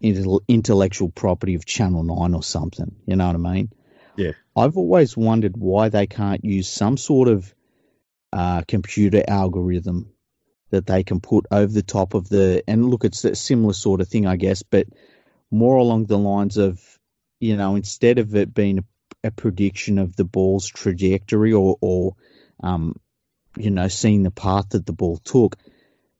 [0.00, 2.94] intellectual property of Channel 9 or something.
[3.06, 3.72] You know what I mean?
[4.16, 4.32] Yeah.
[4.56, 7.52] I've always wondered why they can't use some sort of
[8.32, 10.12] uh, computer algorithm
[10.70, 12.62] that they can put over the top of the.
[12.68, 14.86] And look, it's a similar sort of thing, I guess, but
[15.50, 16.80] more along the lines of,
[17.40, 18.84] you know, instead of it being
[19.24, 22.14] a, prediction of the ball's trajectory or, or
[22.62, 22.94] um,
[23.56, 25.56] you know, seeing the path that the ball took,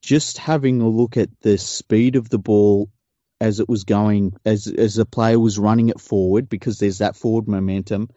[0.03, 2.91] just having a look at the speed of the ball
[3.41, 7.17] as it was going, as as the player was running it forward, because there's that
[7.17, 8.09] forward momentum,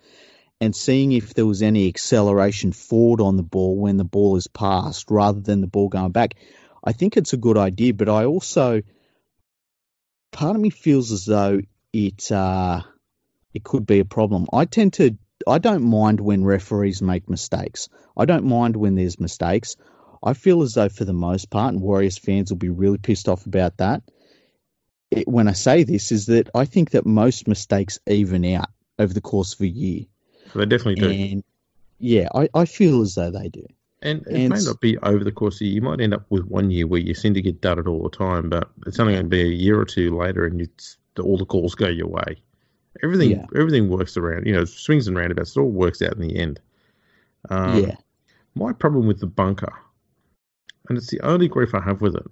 [0.61, 4.47] and seeing if there was any acceleration forward on the ball when the ball is
[4.47, 6.35] passed, rather than the ball going back.
[6.83, 8.81] I think it's a good idea, but I also,
[10.31, 12.81] part of me feels as though it uh,
[13.57, 14.47] it could be a problem.
[14.53, 15.17] I tend to,
[15.47, 17.89] I don't mind when referees make mistakes.
[18.15, 19.75] I don't mind when there's mistakes.
[20.23, 23.27] I feel as though, for the most part, and Warriors fans will be really pissed
[23.27, 24.01] off about that
[25.11, 29.13] it, when I say this is that I think that most mistakes even out over
[29.13, 30.05] the course of a year.
[30.55, 31.09] They definitely do.
[31.09, 31.43] And
[31.99, 33.65] yeah, I, I feel as though they do.
[34.01, 35.75] And it and, may not be over the course of a year.
[35.75, 38.15] You might end up with one year where you seem to get dudded all the
[38.15, 40.69] time, but it's only going to be a year or two later, and
[41.19, 42.37] all the calls go your way.
[43.03, 43.45] Everything yeah.
[43.55, 45.55] everything works around, you know, swings and roundabouts.
[45.55, 46.59] It all works out in the end.
[47.49, 47.95] Um, yeah.
[48.55, 49.73] My problem with the bunker,
[50.89, 52.25] and it's the only grief I have with it,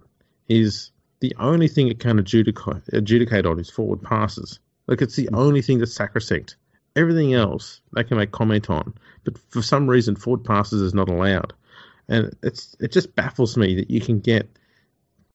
[0.47, 4.60] is the only thing it can adjudicate, adjudicate on is forward passes.
[4.88, 6.56] Like it's the only thing that's sacrosanct.
[6.95, 11.10] Everything else they can make comment on, but for some reason forward passes is not
[11.10, 11.54] allowed,
[12.08, 14.47] and it's it just baffles me that you can get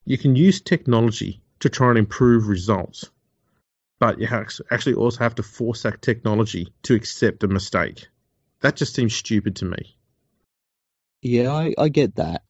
[0.07, 3.11] you can use technology to try and improve results,
[4.00, 4.26] but you
[4.70, 8.08] actually also have to force that technology to accept a mistake.
[8.62, 9.96] That just seems stupid to me.
[11.22, 12.42] Yeah, I, I get that.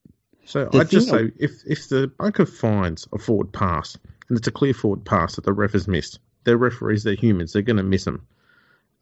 [0.47, 4.49] So the I'd just say if if the bunker finds a forward pass and it's
[4.49, 7.77] a clear forward pass that the ref has missed, they're referees, they're humans, they're going
[7.77, 8.27] to miss them.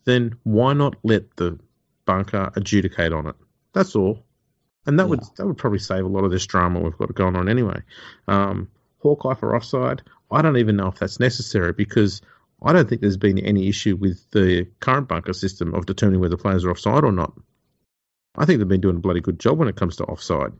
[0.05, 1.59] Then why not let the
[2.07, 3.37] bunker adjudicate on it?
[3.75, 4.25] That's all,
[4.87, 5.11] and that yeah.
[5.11, 7.83] would that would probably save a lot of this drama we've got going on anyway.
[8.27, 8.69] Um,
[9.01, 12.21] Hawkeye for offside, I don't even know if that's necessary because
[12.63, 16.37] I don't think there's been any issue with the current bunker system of determining whether
[16.37, 17.33] players are offside or not.
[18.37, 20.53] I think they've been doing a bloody good job when it comes to offside.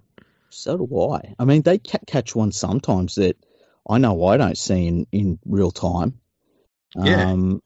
[0.51, 1.35] So do I.
[1.39, 3.37] I mean, they catch one sometimes that
[3.89, 6.21] I know I don't see in, in real time.
[6.95, 7.31] Yeah.
[7.31, 7.63] Um,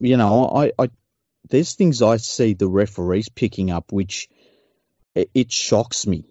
[0.00, 0.90] you know, I, I
[1.48, 4.28] there's things I see the referees picking up, which
[5.14, 6.24] it, it shocks me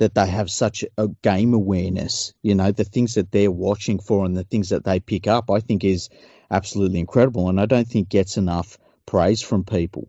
[0.00, 2.32] that they have such a game awareness.
[2.42, 5.50] You know, the things that they're watching for and the things that they pick up,
[5.50, 6.08] I think is
[6.50, 10.08] absolutely incredible, and I don't think gets enough praise from people.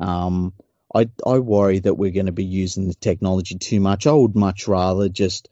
[0.00, 0.54] Um,
[0.94, 4.06] I I worry that we're going to be using the technology too much.
[4.06, 5.48] I would much rather just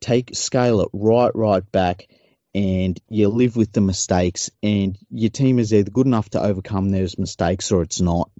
[0.00, 2.06] take scale it right right back
[2.54, 6.90] and you live with the mistakes and your team is either good enough to overcome
[6.90, 8.30] those mistakes or it's not.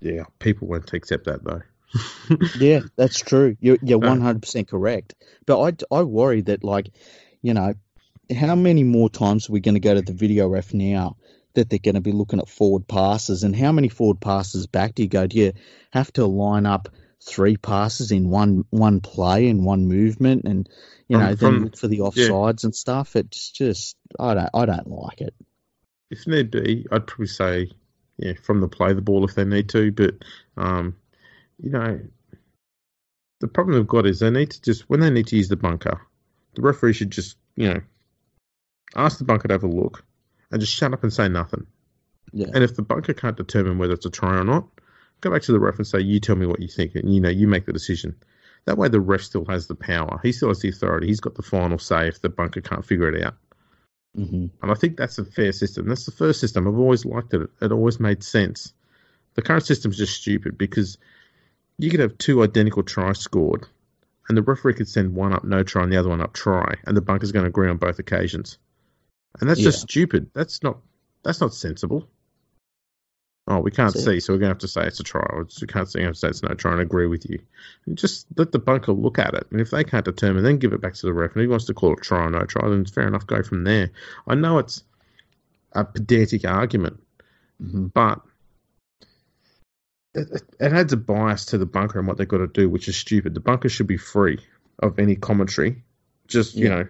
[0.00, 1.62] Yeah, people won't accept that though.
[2.58, 3.56] yeah, that's true.
[3.60, 5.14] You're you're one hundred percent correct.
[5.46, 6.90] But I I worry that like,
[7.42, 7.74] you know,
[8.36, 11.16] how many more times are we going to go to the video ref now
[11.54, 14.94] that they're going to be looking at forward passes and how many forward passes back
[14.94, 15.26] do you go?
[15.26, 15.52] Do you
[15.90, 16.88] have to line up
[17.24, 20.68] three passes in one one play and one movement and
[21.08, 22.66] you know from, then look for the offsides yeah.
[22.66, 23.16] and stuff?
[23.16, 25.34] It's just I don't I don't like it.
[26.10, 27.70] If need be, I'd probably say
[28.18, 30.14] yeah from the play the ball if they need to, but
[30.56, 30.96] um,
[31.58, 32.00] you know
[33.40, 35.56] the problem they've got is they need to just when they need to use the
[35.56, 36.00] bunker,
[36.54, 37.80] the referee should just you know
[38.96, 40.04] ask the bunker to have a look
[40.50, 41.66] and just shut up and say nothing.
[42.32, 42.48] Yeah.
[42.52, 44.66] And if the bunker can't determine whether it's a try or not,
[45.20, 47.20] go back to the ref and say, "You tell me what you think," and you
[47.20, 48.16] know you make the decision.
[48.64, 50.20] That way, the ref still has the power.
[50.22, 51.06] He still has the authority.
[51.06, 53.36] He's got the final say if the bunker can't figure it out.
[54.16, 54.46] Mm-hmm.
[54.62, 55.88] And I think that's a fair system.
[55.88, 56.66] That's the first system.
[56.66, 57.48] I've always liked it.
[57.60, 58.72] It always made sense.
[59.34, 60.98] The current system is just stupid because
[61.78, 63.66] you could have two identical tries scored,
[64.28, 66.74] and the referee could send one up no try and the other one up try,
[66.84, 68.58] and the bunker's going to agree on both occasions.
[69.40, 69.66] And that's yeah.
[69.66, 70.30] just stupid.
[70.34, 70.78] That's not
[71.22, 72.08] that's not sensible.
[73.50, 74.00] Oh, we can't see.
[74.00, 75.46] see, so we're going to have to say it's a trial.
[75.60, 77.38] We can't see, have to say it's no try and agree with you.
[77.86, 79.46] And just let the bunker look at it.
[79.50, 81.32] And if they can't determine, then give it back to the ref.
[81.32, 83.26] And if he wants to call it try or no try, then it's fair enough,
[83.26, 83.90] go from there.
[84.26, 84.84] I know it's
[85.72, 87.02] a pedantic argument,
[87.62, 87.86] mm-hmm.
[87.86, 88.20] but
[90.18, 92.88] it, it, adds a bias to the bunker and what they've got to do, which
[92.88, 93.34] is stupid.
[93.34, 94.38] The bunker should be free
[94.78, 95.82] of any commentary.
[96.26, 96.62] Just, yeah.
[96.62, 96.88] you know,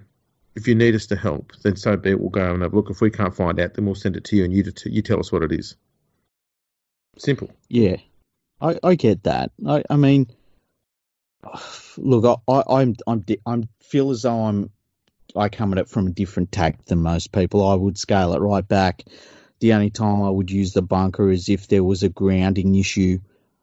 [0.56, 2.20] if you need us to help, then so be it.
[2.20, 2.90] We'll go and have a look.
[2.90, 5.02] If we can't find out, then we'll send it to you and you, to, you
[5.02, 5.76] tell us what it is.
[7.16, 7.50] Simple.
[7.68, 7.96] Yeah,
[8.60, 9.50] I, I get that.
[9.66, 10.28] I, I mean,
[11.96, 14.70] look, I, I'm I'm I'm feel as though I'm
[15.36, 17.66] I come at it from a different tact than most people.
[17.66, 19.04] I would scale it right back.
[19.60, 23.18] The only time I would use the bunker is if there was a grounding issue.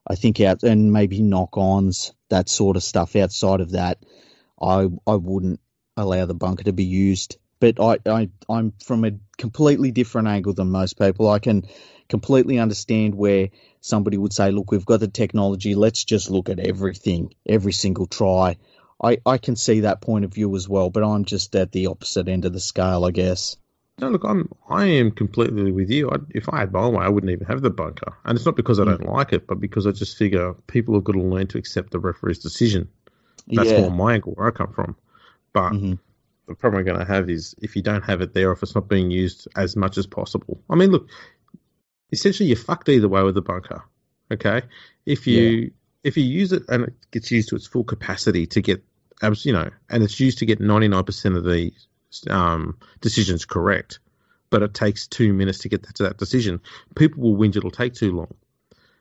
[0.07, 3.15] I think out and maybe knock-ons, that sort of stuff.
[3.15, 4.03] Outside of that,
[4.61, 5.59] I I wouldn't
[5.97, 7.37] allow the bunker to be used.
[7.59, 11.29] But I, I I'm from a completely different angle than most people.
[11.29, 11.65] I can
[12.09, 13.49] completely understand where
[13.81, 18.05] somebody would say, look, we've got the technology, let's just look at everything, every single
[18.05, 18.57] try.
[19.01, 21.87] I, I can see that point of view as well, but I'm just at the
[21.87, 23.57] opposite end of the scale, I guess.
[23.99, 26.09] No, look, I'm I am completely with you.
[26.09, 28.57] I, if I had my way, I wouldn't even have the bunker, and it's not
[28.57, 29.13] because I don't mm.
[29.13, 31.99] like it, but because I just figure people have got to learn to accept the
[31.99, 32.89] referee's decision.
[33.47, 33.81] That's yeah.
[33.81, 34.97] more my angle where I come from.
[35.53, 35.93] But mm-hmm.
[36.47, 38.75] the problem we're going to have is if you don't have it there, if it's
[38.75, 40.59] not being used as much as possible.
[40.69, 41.07] I mean, look,
[42.11, 43.83] essentially you're fucked either way with the bunker.
[44.31, 44.63] Okay,
[45.05, 45.69] if you yeah.
[46.03, 48.83] if you use it and it gets used to its full capacity to get,
[49.43, 51.71] you know, and it's used to get 99% of the
[52.29, 53.99] um, decisions correct,
[54.49, 56.61] but it takes two minutes to get to that decision,
[56.95, 58.33] people will whinge it'll take too long.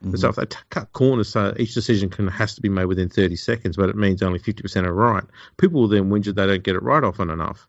[0.05, 0.17] Mm-hmm.
[0.17, 3.09] So if they t- cut corners so each decision can has to be made within
[3.09, 5.25] 30 seconds, but it means only 50% are right,
[5.57, 7.67] people will then whinge that they don't get it right often enough.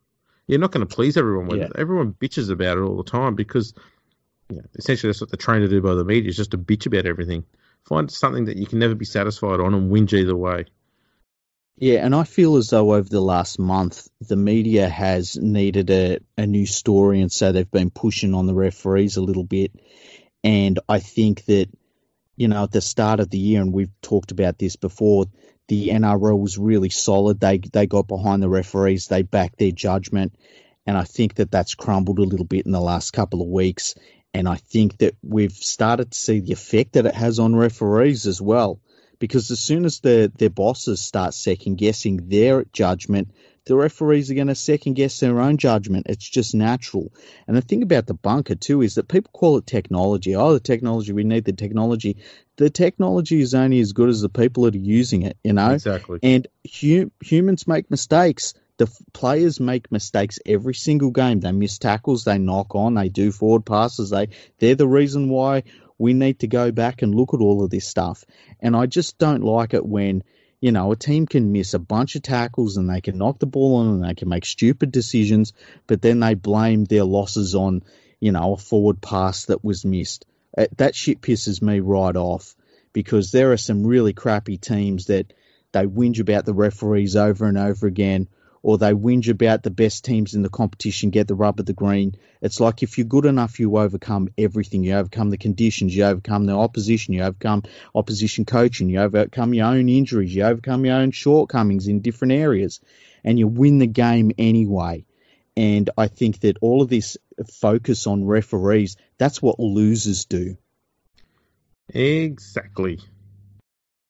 [0.47, 1.65] You're not going to please everyone with yeah.
[1.65, 1.71] it.
[1.77, 3.73] Everyone bitches about it all the time because
[4.49, 6.57] you know, essentially that's what they're trained to do by the media is just to
[6.57, 7.43] bitch about everything.
[7.85, 10.65] Find something that you can never be satisfied on and whinge either way.
[11.77, 16.19] Yeah, and I feel as though over the last month the media has needed a,
[16.37, 19.73] a new story, and so they've been pushing on the referees a little bit.
[20.41, 21.67] And I think that,
[22.37, 25.25] you know, at the start of the year, and we've talked about this before,
[25.67, 27.41] the NRL was really solid.
[27.41, 30.33] They they got behind the referees, they backed their judgment,
[30.85, 33.95] and I think that that's crumbled a little bit in the last couple of weeks.
[34.33, 38.27] And I think that we've started to see the effect that it has on referees
[38.27, 38.79] as well.
[39.19, 43.31] Because as soon as the, their bosses start second guessing their judgment,
[43.65, 46.05] the referees are going to second guess their own judgment.
[46.07, 47.11] It's just natural.
[47.47, 50.35] And the thing about the bunker, too, is that people call it technology.
[50.35, 52.17] Oh, the technology, we need the technology.
[52.57, 55.71] The technology is only as good as the people that are using it, you know?
[55.71, 56.19] Exactly.
[56.21, 56.47] And
[56.79, 61.39] hu- humans make mistakes the players make mistakes every single game.
[61.39, 64.09] They miss tackles, they knock on, they do forward passes.
[64.09, 65.63] They they're the reason why
[65.97, 68.23] we need to go back and look at all of this stuff.
[68.59, 70.23] And I just don't like it when
[70.61, 73.45] You know, a team can miss a bunch of tackles and they can knock the
[73.45, 75.53] ball on and they can make stupid decisions,
[75.85, 77.83] but then they blame their losses on,
[78.19, 80.25] you know, a forward pass that was missed.
[80.57, 82.55] Uh, that shit pisses me right off
[82.93, 85.33] because there are some really crappy teams that
[85.71, 88.27] they whinge about the referees over and over again,
[88.65, 91.73] or they whinge about the best teams in the competition get the rub of the
[91.73, 92.15] green.
[92.41, 94.83] It's like if you're good enough, you overcome everything.
[94.83, 97.61] You overcome the conditions, you overcome the opposition, you overcome
[97.93, 102.79] opposition coaching, you overcome your own injuries, you overcome your own shortcomings in different areas,
[103.23, 105.05] and you win the game anyway.
[105.55, 110.57] And I think that all of this focus on referees, that's what losers do.
[111.89, 112.99] Exactly.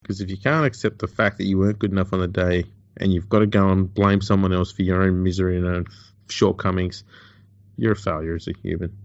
[0.02, 2.64] Because if you can't accept the fact that you weren't good enough on the day
[2.98, 5.86] and you've got to go and blame someone else for your own misery and own
[6.30, 7.04] shortcomings,
[7.78, 8.98] you're a failure as a human.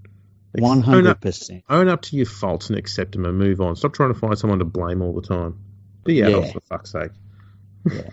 [0.53, 1.65] One hundred percent.
[1.69, 3.77] Own up to your faults and accept them and move on.
[3.77, 5.59] Stop trying to find someone to blame all the time.
[6.05, 6.53] Be adults yeah.
[6.53, 7.11] for fuck's sake.
[7.91, 8.11] Yeah.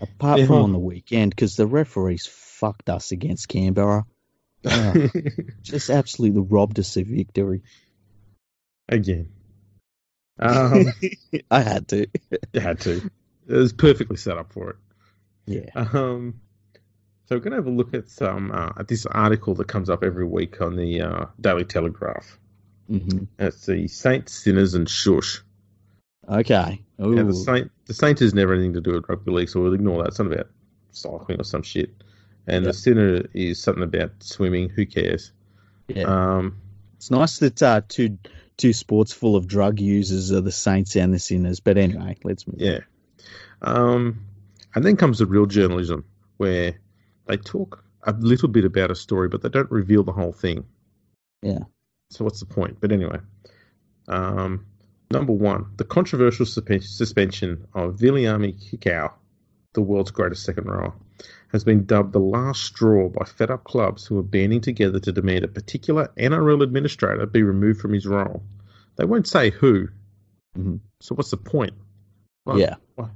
[0.00, 0.46] Apart yeah.
[0.46, 4.04] from on the weekend, because the referees fucked us against Canberra.
[5.62, 7.62] Just absolutely robbed us of victory.
[8.88, 9.30] Again.
[10.38, 10.92] Um,
[11.50, 12.06] I had to.
[12.52, 13.10] you had to.
[13.48, 14.76] It was perfectly set up for it.
[15.46, 15.70] Yeah.
[15.74, 16.40] Um,
[17.26, 19.90] so we're going to have a look at some uh, at this article that comes
[19.90, 22.38] up every week on the uh, Daily Telegraph.
[22.90, 23.24] Mm-hmm.
[23.38, 25.42] It's the Saints, Sinners, and Shush.
[26.28, 26.82] Okay.
[26.98, 29.74] Now, the Saint the Saint has never anything to do with rugby league, so we'll
[29.74, 30.08] ignore that.
[30.08, 30.48] It's not about
[30.92, 31.90] cycling or some shit.
[32.46, 32.72] And yep.
[32.72, 34.68] the Sinner is something about swimming.
[34.68, 35.32] Who cares?
[35.88, 36.04] Yeah.
[36.04, 36.60] Um,
[36.96, 38.18] it's nice that uh, two
[38.56, 41.60] two sports full of drug users are the Saints and the Sinners.
[41.60, 42.60] But anyway, let's move.
[42.60, 42.80] Yeah.
[43.60, 44.26] Um,
[44.74, 46.04] and then comes the real journalism,
[46.36, 46.80] where
[47.26, 50.64] they talk a little bit about a story, but they don't reveal the whole thing.
[51.42, 51.60] Yeah.
[52.10, 52.78] So what's the point?
[52.80, 53.18] But anyway,
[54.08, 54.66] um,
[55.10, 59.12] number one, the controversial suspension of Viliame Kikau,
[59.74, 60.94] the world's greatest second rower,
[61.52, 65.12] has been dubbed the last straw by fed up clubs who are banding together to
[65.12, 68.42] demand a particular NRL administrator be removed from his role.
[68.96, 69.88] They won't say who.
[70.58, 70.76] Mm-hmm.
[71.00, 71.74] So what's the point?
[72.44, 72.74] Like, yeah.
[72.94, 73.08] Why,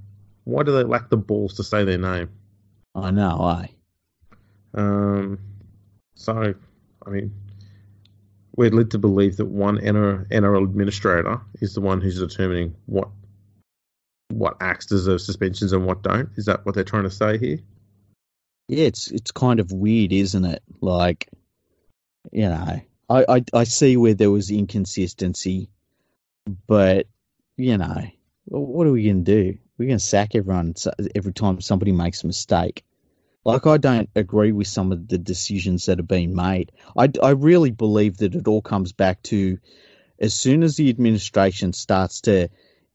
[0.45, 2.31] why, do they lack the balls to say their name?
[2.95, 3.71] I know, I.
[4.75, 5.39] Um,
[6.15, 6.55] so,
[7.05, 7.35] I mean,
[8.57, 13.09] we're led to believe that one NRL administrator is the one who's determining what
[14.29, 16.31] what acts deserve suspensions and what don't.
[16.37, 17.59] Is that what they're trying to say here?
[18.69, 20.63] Yeah, it's it's kind of weird, isn't it?
[20.81, 21.29] Like,
[22.33, 25.69] you know, I I, I see where there was inconsistency,
[26.67, 27.07] but
[27.57, 28.03] you know,
[28.47, 29.59] what are we going to do?
[29.79, 30.75] We're going to sack everyone
[31.15, 32.85] every time somebody makes a mistake.
[33.45, 36.73] Like, I don't agree with some of the decisions that have been made.
[36.97, 39.59] I, I really believe that it all comes back to
[40.19, 42.49] as soon as the administration starts to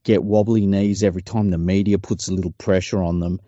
[0.04, 3.40] get wobbly knees every time the media puts a little pressure on them,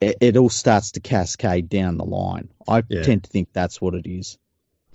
[0.00, 2.48] it, it all starts to cascade down the line.
[2.68, 3.02] I yeah.
[3.02, 4.38] tend to think that's what it is.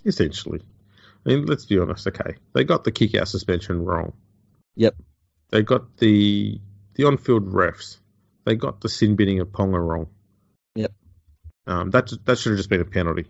[0.06, 0.62] Essentially.
[1.26, 2.08] I mean, let's be honest.
[2.08, 4.14] Okay, they got the kick-out suspension wrong.
[4.76, 4.96] Yep.
[5.50, 6.60] They got the
[6.96, 7.98] the on-field refs.
[8.46, 10.08] They got the sin binning of Ponga wrong.
[10.76, 10.94] Yep.
[11.68, 13.26] Um, that that should have just been a penalty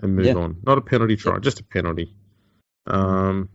[0.00, 0.56] and move on.
[0.62, 2.14] Not a penalty try, just a penalty.
[2.86, 3.48] Um.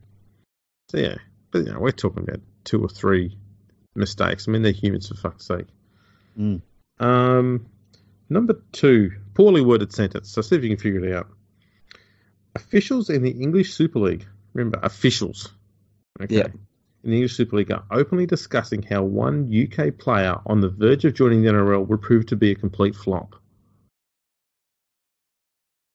[0.90, 1.16] So yeah,
[1.52, 3.38] but you know, we're talking about two or three
[3.96, 4.48] mistakes.
[4.48, 5.68] I mean, they're humans for fuck's sake.
[6.38, 6.62] Mm.
[7.00, 7.68] Um,
[8.30, 10.32] number two, poorly worded sentence.
[10.32, 11.28] So see if you can figure it out.
[12.56, 15.52] Officials in the English Super League, remember, officials,
[16.22, 16.48] okay, yeah.
[17.04, 21.04] In the English Super League are openly discussing how one UK player on the verge
[21.06, 23.36] of joining the NRL would prove to be a complete flop.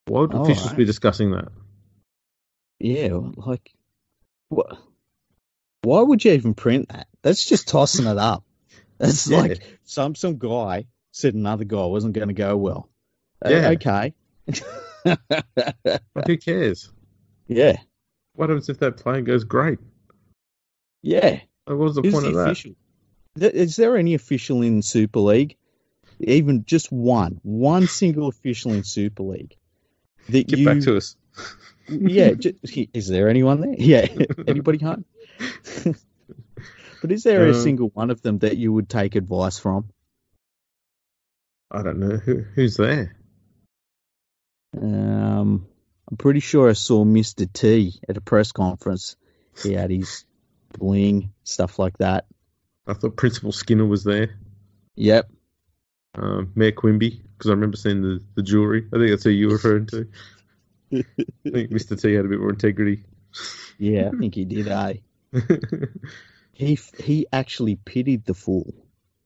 [0.06, 0.76] Why would officials right.
[0.76, 1.48] be discussing that?
[2.78, 3.72] Yeah, like,
[4.48, 4.78] what?
[5.82, 7.08] Why would you even print that?
[7.22, 8.44] That's just tossing it up.
[8.98, 9.38] That's yeah.
[9.38, 12.90] like some some guy said another guy wasn't going to go well.
[13.44, 13.68] Uh, yeah.
[13.70, 14.14] okay.
[15.04, 16.90] but who cares?
[17.46, 17.76] Yeah.
[18.34, 19.78] What happens if that plane goes great?
[21.02, 21.40] Yeah.
[21.64, 22.72] What was the Who's point the of official?
[23.36, 23.54] that?
[23.54, 25.56] Is there any official in Super League?
[26.20, 29.56] Even just one, one single official in Super League.
[30.28, 31.16] That Get you, back to us.
[31.88, 32.32] yeah.
[32.38, 32.56] Just,
[32.92, 33.74] is there anyone there?
[33.78, 34.06] Yeah.
[34.46, 35.04] Anybody home?
[37.00, 39.88] But is there um, a single one of them that you would take advice from?
[41.70, 43.14] I don't know who who's there.
[44.76, 45.66] Um,
[46.10, 47.50] I'm pretty sure I saw Mr.
[47.52, 49.16] T at a press conference.
[49.62, 50.24] He had his
[50.78, 52.26] bling stuff like that.
[52.86, 54.38] I thought Principal Skinner was there.
[54.96, 55.30] Yep.
[56.14, 58.86] Um, Mayor Quimby, because I remember seeing the, the jewelry.
[58.92, 60.08] I think that's who you were referring to.
[60.92, 61.04] I
[61.50, 62.00] think Mr.
[62.00, 63.04] T had a bit more integrity.
[63.78, 64.94] Yeah, I think he did, eh?
[66.52, 68.72] he he actually pitied the fool.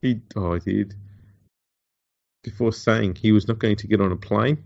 [0.03, 0.95] He oh he did.
[2.43, 4.65] Before saying he was not going to get on a plane.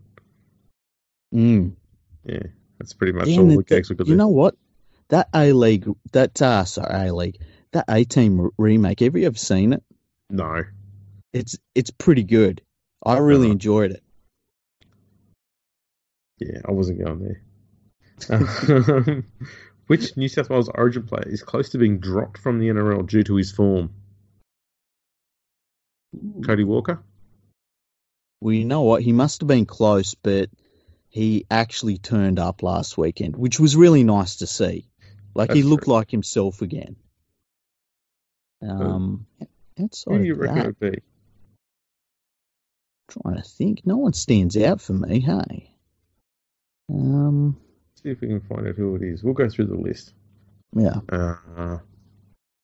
[1.34, 1.72] Mm.
[2.24, 2.44] Yeah,
[2.78, 4.18] that's pretty much Damn, all the gags we got You there.
[4.18, 4.56] know what?
[5.08, 7.38] That A League, that uh, sorry, A League,
[7.72, 9.00] that A Team remake.
[9.00, 9.82] Have you ever seen it?
[10.30, 10.64] No.
[11.32, 12.62] It's it's pretty good.
[13.04, 13.52] I really Uh-huh.
[13.52, 14.02] enjoyed it.
[16.38, 17.42] Yeah, I wasn't going there.
[19.86, 23.22] Which New South Wales Origin player is close to being dropped from the NRL due
[23.24, 23.90] to his form?
[26.44, 27.00] Cody Walker?
[28.40, 29.02] Well, you know what?
[29.02, 30.50] He must have been close, but
[31.08, 34.88] he actually turned up last weekend, which was really nice to see.
[35.36, 36.96] Like he That's looked like himself again.
[38.62, 39.26] Um,
[39.78, 41.02] outside Who do you reckon that, it would be?
[43.08, 45.20] trying to think, no one stands out for me.
[45.20, 45.70] Hey,
[46.90, 47.56] um,
[48.02, 49.22] See if we can find out who it is.
[49.22, 50.14] We'll go through the list.
[50.74, 51.78] yeah, Uh,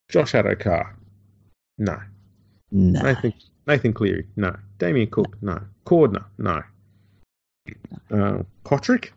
[0.08, 0.96] Josh Addo-Carr?
[1.78, 1.98] No.
[2.70, 3.34] no, Nathan
[3.66, 4.26] Nathan Cleary?
[4.36, 4.56] No.
[4.78, 5.36] Damien Cook?
[5.42, 5.60] No.
[5.86, 6.24] Cordner?
[6.38, 6.62] No.
[8.10, 9.10] Uh, Cotric?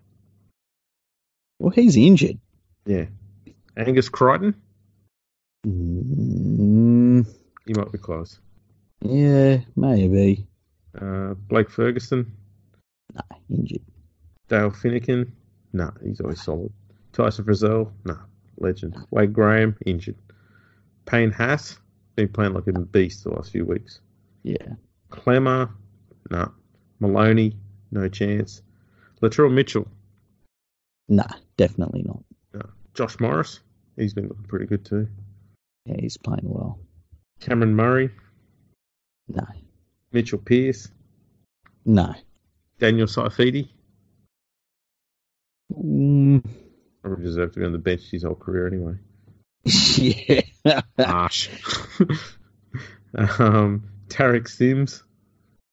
[1.60, 2.38] well, he's injured.
[2.86, 3.06] Yeah.
[3.78, 4.56] Angus Crichton?
[5.68, 7.26] Mm,
[7.66, 8.40] You might be close.
[9.02, 10.48] yeah, maybe.
[11.00, 12.32] Uh, Blake Ferguson?
[13.14, 13.82] No, injured.
[14.48, 15.32] Dale Finucane?
[15.74, 16.72] No, he's always solid.
[17.12, 17.92] Tyson Frizell?
[18.06, 18.18] No,
[18.58, 18.96] legend.
[19.12, 19.76] Wade Graham?
[19.86, 20.16] Injured.
[21.06, 21.78] Payne Haas?
[22.16, 24.00] Been playing like a beast the last few weeks.
[24.44, 24.76] Yeah,
[25.12, 25.70] Klemmer?
[26.32, 26.52] No.
[27.00, 27.58] Maloney?
[27.92, 28.62] No chance.
[29.22, 29.88] Latrell Mitchell?
[31.10, 32.24] nah, definitely not.
[32.96, 33.60] Josh Morris?
[33.98, 35.08] He's been looking pretty good too.
[35.86, 36.80] Yeah, he's playing well.
[37.40, 38.10] Cameron Murray?
[39.28, 39.46] No,
[40.12, 40.90] Mitchell Pearce?
[41.86, 42.14] no.
[42.78, 43.70] Daniel Saifiti?
[45.74, 46.44] Mm,
[47.02, 48.96] Probably deserved to be on the bench his whole career anyway.
[49.64, 51.50] yeah, Harsh.
[53.18, 55.04] um, Tariq Sims?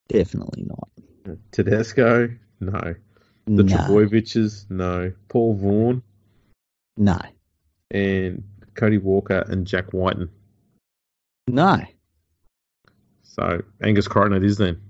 [0.09, 0.89] definitely not.
[1.51, 2.29] Tedesco?
[2.61, 2.95] No.
[3.47, 4.71] The no, Trbojevics?
[4.71, 5.13] No.
[5.29, 6.03] Paul Vaughan?
[6.97, 7.19] No,
[7.91, 10.29] And Cody Walker and Jack Wighton.
[11.49, 11.81] no.
[13.23, 14.81] So Angus Crichton it is then.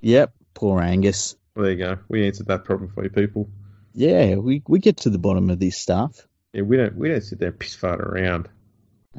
[0.00, 1.36] Yep, poor Angus.
[1.54, 1.98] Well, there you go.
[2.08, 3.50] We answered that problem for you people.
[3.92, 6.26] Yeah, we we get to the bottom of this stuff.
[6.54, 8.48] Yeah, we don't we don't sit there and piss fart around.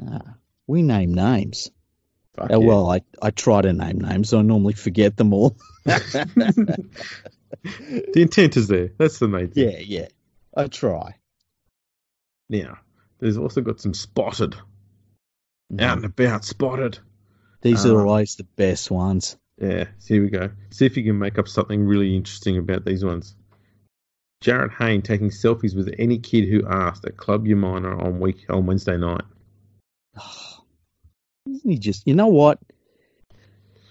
[0.04, 0.34] Ah,
[0.66, 1.70] we name names.
[2.36, 2.66] Fuck Oh, yeah.
[2.66, 4.34] well, I I try to name names.
[4.34, 5.56] I normally forget them all.
[5.84, 6.88] the
[8.16, 8.90] intent is there.
[8.98, 9.70] That's the main thing.
[9.70, 10.08] yeah, yeah.
[10.56, 11.14] I try.
[12.48, 12.78] Now,
[13.18, 14.54] there's also got some spotted.
[15.78, 16.98] Out and about, spotted.
[17.62, 19.36] These Uh, are always the best ones.
[19.60, 20.50] Yeah, so here we go.
[20.70, 23.34] See if you can make up something really interesting about these ones.
[24.44, 28.66] Jarryd Hayne taking selfies with any kid who asked at Club Umina on week on
[28.66, 29.24] Wednesday night.
[31.48, 32.06] Isn't he just?
[32.06, 32.58] You know what?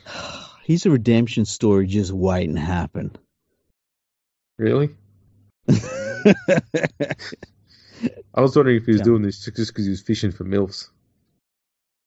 [0.63, 3.15] He's a redemption story just waiting to happen.
[4.57, 4.89] Really?
[8.33, 9.05] I was wondering if he was Yeah.
[9.05, 10.89] doing this just because he was fishing for milfs.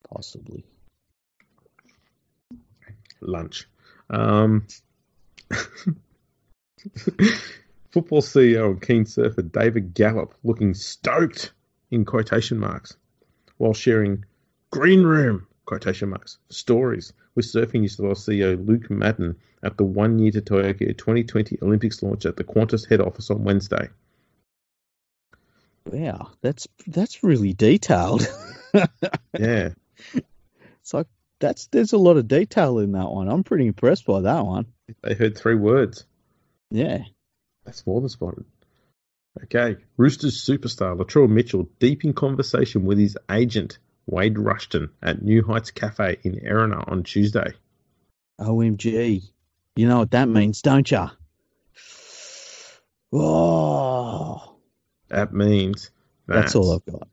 [0.08, 0.64] Possibly.
[3.20, 3.68] Lunch.
[4.10, 4.66] Um,
[7.90, 11.52] football CEO and keen surfer David Gallop looking stoked
[11.90, 12.96] in quotation marks
[13.56, 14.24] while sharing
[14.70, 20.18] green room quotation marks stories with Surfing New Wales CEO Luke Madden at the one
[20.18, 23.88] year to Tokyo 2020 Olympics launch at the Qantas head office on Wednesday.
[25.90, 28.26] Wow, that's that's really detailed.
[29.38, 29.70] Yeah.
[30.14, 31.06] it's like
[31.38, 33.28] that's there's a lot of detail in that one.
[33.28, 34.66] I'm pretty impressed by that one.
[35.02, 36.04] They heard three words.
[36.70, 37.04] Yeah.
[37.64, 38.44] That's more than spotted.
[39.44, 39.76] Okay.
[39.96, 45.70] Roosters superstar Latrell Mitchell deep in conversation with his agent Wade Rushton at New Heights
[45.70, 47.52] Cafe in Erina on Tuesday.
[48.40, 49.22] OMG.
[49.76, 51.10] You know what that means, don't ya?
[53.12, 54.57] Oh,
[55.08, 55.90] That means
[56.26, 57.08] that, that's all I've got.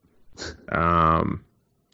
[0.69, 1.45] Um,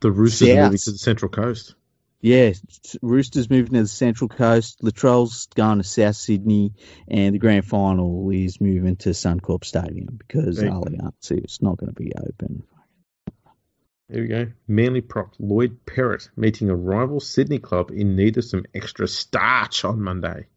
[0.02, 1.76] the Roosters are moving to the Central Coast.
[2.22, 2.54] Yeah,
[3.02, 4.82] Roosters moving to the Central Coast.
[4.84, 6.74] Latrell's going to South Sydney,
[7.08, 10.72] and the grand final is moving to Suncorp Stadium because Right.
[10.72, 12.64] Allianz is not going to be open.
[14.10, 14.48] There we go.
[14.68, 19.86] Manly prop Lloyd Perrett meeting a rival Sydney club in need of some extra starch
[19.86, 20.48] on Monday.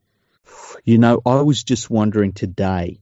[0.84, 3.00] You know, I was just wondering today,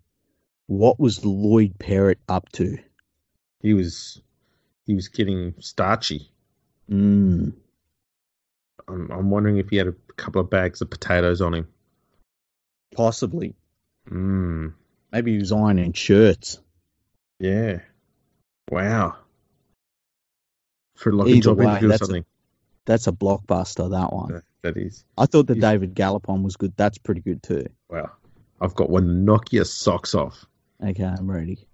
[0.79, 2.79] what was Lloyd Perrett up to?
[3.61, 4.21] He was
[4.87, 6.31] he was getting starchy.
[6.91, 7.53] Mm,
[8.89, 11.69] I'm, I'm wondering if he had a couple of bags of potatoes on him.
[12.95, 13.55] possibly.
[14.11, 14.75] Mm.
[15.13, 16.59] Maybe he was ironing shirts.
[17.39, 17.81] Yeah.
[18.71, 19.17] Wow.
[20.97, 22.25] For like a Either job way, interview or that's a-
[22.85, 23.91] that's a blockbuster.
[23.91, 24.33] That one.
[24.33, 25.05] That, that is.
[25.17, 26.73] I thought the David Gallop one was good.
[26.77, 27.67] That's pretty good too.
[27.89, 28.11] Wow.
[28.61, 30.45] I've got one knock your socks off.
[30.83, 31.67] Okay, I'm ready.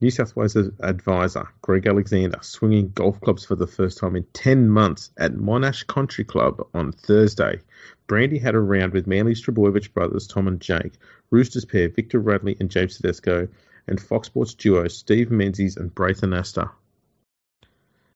[0.00, 4.68] New South Wales advisor Greg Alexander swinging golf clubs for the first time in 10
[4.68, 7.60] months at Monash Country Club on Thursday.
[8.06, 10.94] Brandy had a round with Manly's Trbojevic brothers Tom and Jake,
[11.30, 13.48] Roosters pair Victor Radley and James Tedesco,
[13.86, 16.70] and Fox Sports duo Steve Menzies and Braith Anasta.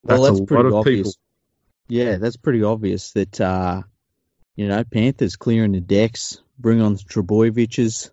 [0.02, 0.98] Well, that's a pretty lot of obvious.
[0.98, 1.12] people.
[1.88, 3.82] Yeah, that's pretty obvious that uh,
[4.56, 8.10] you know Panthers clearing the decks, bring on the Trbojevics,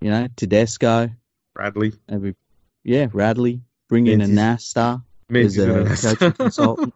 [0.00, 1.10] you know Tedesco,
[1.54, 2.34] Bradley, maybe
[2.84, 4.36] yeah Radley, bring in a Menzies.
[4.36, 6.94] Nasta as Menzies a coaching consultant.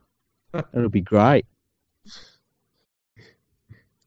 [0.74, 1.46] It'll be great.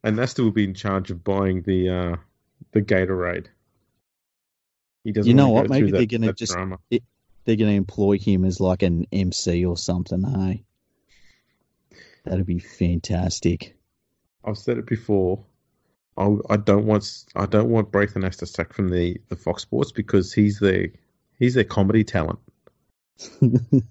[0.04, 2.16] and Anasta will be in charge of buying the uh,
[2.72, 3.48] the Gatorade.
[5.04, 5.70] He doesn't You know what?
[5.70, 6.78] Maybe they're gonna just- drama.
[6.90, 10.24] They're going to employ him as like an MC or something.
[10.24, 10.64] Hey,
[12.24, 13.78] that'd be fantastic.
[14.44, 15.46] I've said it before.
[16.18, 19.92] I, I don't want I don't want Braith Anasta sacked from the, the Fox Sports
[19.92, 20.88] because he's their
[21.40, 22.40] he's their comedy talent.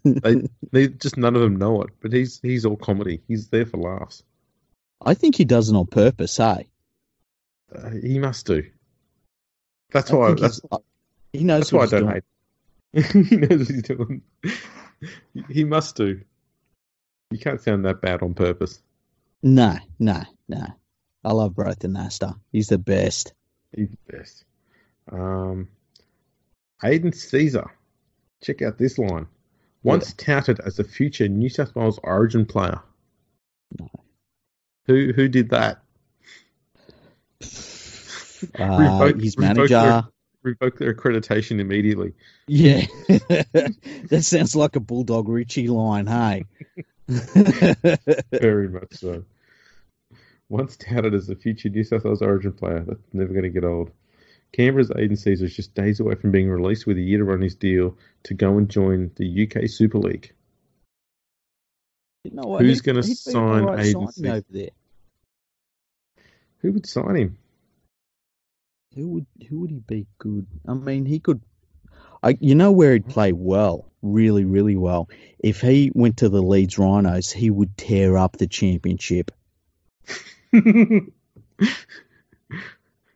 [0.05, 3.21] They, they just none of them know it, but he's he's all comedy.
[3.29, 4.23] He's there for laughs.
[5.05, 6.37] I think he does it on purpose.
[6.37, 6.69] Hey,
[7.75, 8.63] Uh, he must do.
[9.93, 10.83] That's I why think that's, he's-
[11.33, 12.23] he knows that's why I don't doing.
[12.95, 13.29] hate.
[13.31, 14.23] he knows what he's doing.
[15.51, 16.21] he must do.
[17.31, 18.81] You can't sound that bad on purpose.
[19.43, 20.67] No, no, no.
[21.25, 22.39] I love Braith Anasta.
[22.53, 23.33] He's the best.
[23.75, 24.45] He's the best.
[25.11, 25.69] Um,
[26.83, 27.69] Aidan Sezer.
[28.43, 29.27] Check out this line.
[29.83, 32.81] Once touted as a future New South Wales Origin player.
[33.79, 33.89] No.
[34.87, 35.83] Who who did that?
[38.59, 40.09] Uh, Revoke- his revoke manager.
[40.43, 42.13] Revoke their accreditation immediately.
[42.47, 42.85] Yeah.
[43.09, 46.45] that sounds like a Bulldog Richie line, hey?
[47.09, 49.25] Very much so.
[50.55, 53.65] Once touted as a future New South Wales Origin player, that's never going to get
[53.65, 53.91] old.
[54.53, 57.41] Canberra's Aidan Sezer is just days away from being released with a year to run
[57.41, 60.33] his deal to go and join the UK Super League.
[62.23, 62.57] you know?
[62.57, 64.31] Who's gonna sign all right Aidan Sezer?
[64.31, 64.69] over there?
[66.59, 67.39] Who would sign him?
[68.95, 70.47] Who would who would he be good?
[70.69, 71.41] I mean, he could.
[72.23, 75.09] I you know where he'd play well, really, really well.
[75.41, 79.33] If he went to the Leeds Rhinos, he would tear up the championship.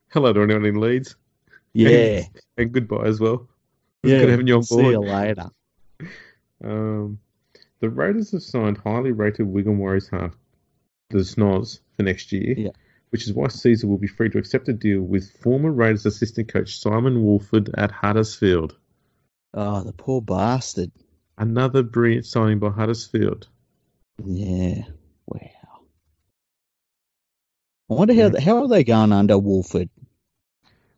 [0.09, 1.17] Hello to anyone in Leeds.
[1.73, 2.23] Yeah,
[2.57, 3.47] And goodbye as well.
[4.03, 4.21] It's yeah.
[4.21, 5.51] good having you on See you later.
[6.65, 7.19] Um,
[7.81, 10.35] the Raiders have signed highly rated Wigan Warriors half,
[11.11, 12.71] the Snoz, for next year, Yeah.
[13.11, 16.49] which is why Sezer will be free to accept a deal with former Raiders assistant
[16.53, 18.75] coach Simon Woolford at Huddersfield.
[19.55, 20.91] Oh, the poor bastard.
[21.37, 23.47] Another brilliant signing by Huddersfield.
[24.25, 24.83] Yeah.
[25.27, 25.51] Wow.
[27.91, 29.89] I wonder how how are they going under Woolford?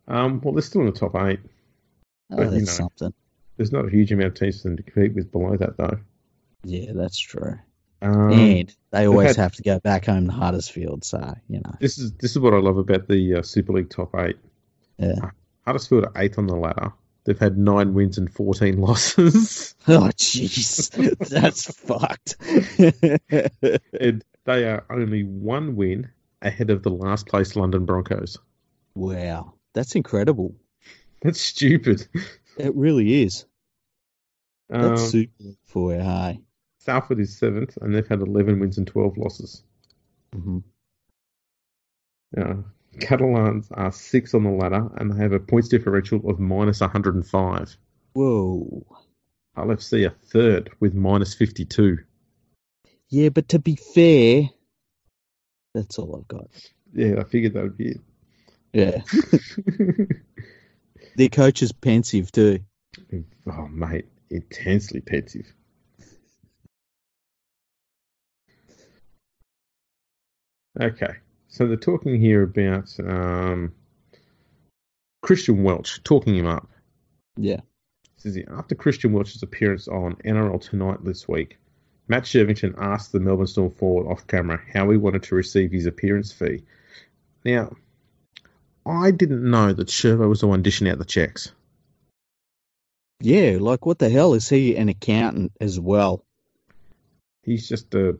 [0.09, 1.41] Um, well, they're still in the top eight.
[2.33, 2.89] Oh, But, you that's know.
[2.89, 3.15] something.
[3.57, 5.99] There's not a huge amount of teams for them to compete with below that, though.
[6.65, 7.59] Yeah, that's true.
[8.03, 11.75] Um, and they always had- have to go back home to Huddersfield, so you know.
[11.81, 14.37] this is this is what I love about the uh, Super League top eight.
[14.99, 15.31] Yeah.
[15.67, 16.93] Huddersfield are eighth on the ladder.
[17.25, 19.75] They've had nine wins and fourteen losses.
[19.89, 20.91] Oh, jeez,
[21.29, 22.37] that's fucked.
[24.01, 26.11] and they are only one win
[26.43, 28.39] ahead of the last place London Broncos.
[28.95, 30.55] wow, that's incredible.
[31.23, 32.07] That's stupid.
[32.59, 33.45] It really is.
[34.73, 36.41] Um, That's super for you, hey.
[36.79, 39.63] Salford is seventh, and they've had eleven wins and twelve losses.
[40.33, 40.59] hmm
[42.37, 42.55] Uh,
[43.01, 47.77] Catalans are sixth on the ladder, and they have a points differential of minus 105.
[48.15, 48.87] Whoa.
[49.57, 51.99] LFC are third with minus 52.
[53.09, 54.51] Yeah, but to be fair,
[55.75, 56.49] that's all I've got.
[56.93, 58.01] Yeah, I figured that would be it.
[58.73, 59.03] Yeah,
[61.17, 62.61] their coach is pensive too.
[63.51, 65.53] oh, mate, intensely pensive.
[70.81, 71.15] Okay,
[71.49, 73.73] so they're talking here about um,
[75.23, 76.69] Christian Welch, talking him up.
[77.37, 77.61] Yeah.
[78.17, 81.59] Says here, after Christian Welch's appearance on NRL Tonight this week,
[82.11, 85.87] Matt Shirvington asked the Melbourne Storm forward off camera how he wanted to receive his
[85.87, 86.65] appearance fee.
[87.45, 87.77] Now,
[88.85, 91.53] I didn't know that Shirvo was the one dishing out the checks.
[93.21, 96.25] Yeah, like what the hell is he an accountant as well?
[97.45, 98.19] He's just a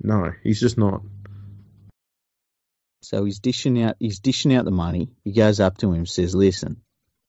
[0.00, 0.32] no.
[0.44, 1.02] He's just not.
[3.02, 5.10] So he's dishing out he's dishing out the money.
[5.24, 6.82] He goes up to him, says, "Listen,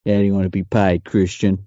[0.06, 1.66] how do you want to be paid, Christian?"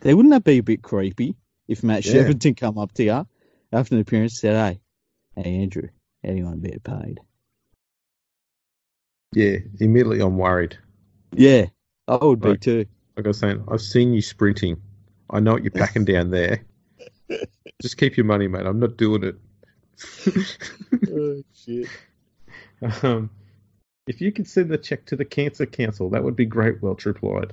[0.00, 1.34] They wouldn't that be a bit creepy
[1.66, 2.12] if Matt Yeah.
[2.12, 3.26] Shirvington come up to you
[3.72, 4.80] after the appearance and said, "Hey,
[5.36, 5.88] Hey, Andrew,
[6.24, 7.20] how do you want to be paid?
[9.32, 10.76] Yeah, immediately I'm worried.
[11.32, 11.66] Yeah,
[12.08, 12.86] I would be too.
[13.16, 14.82] Like I was saying, I've seen you sprinting.
[15.30, 16.64] I know what you're packing down there.
[17.82, 18.66] Just keep your money, mate.
[18.66, 19.36] I'm not doing it.
[21.12, 21.88] oh, shit.
[23.04, 23.30] um,
[24.08, 26.82] if you could send the check to the Cancer Council, that would be great.
[26.82, 27.52] Welch replied.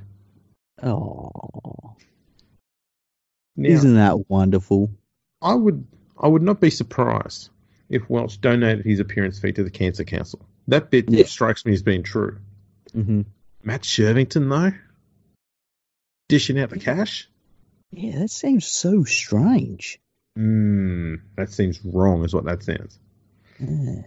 [0.82, 1.96] Oh,
[3.56, 4.90] Now, isn't that wonderful?
[5.42, 5.86] I would,
[6.20, 7.50] I would not be surprised
[7.90, 10.40] if Welch donated his appearance fee to the Cancer Council.
[10.68, 11.26] That bit Yeah.
[11.26, 12.38] strikes me as being true.
[12.94, 13.22] hmm
[13.64, 14.78] Matt Shirvington, though,
[16.30, 17.30] dishing out the cash.
[17.92, 20.00] Yeah, that seems so strange.
[20.36, 23.00] Hmm, that seems wrong, is what that sounds.
[23.60, 24.04] Yeah.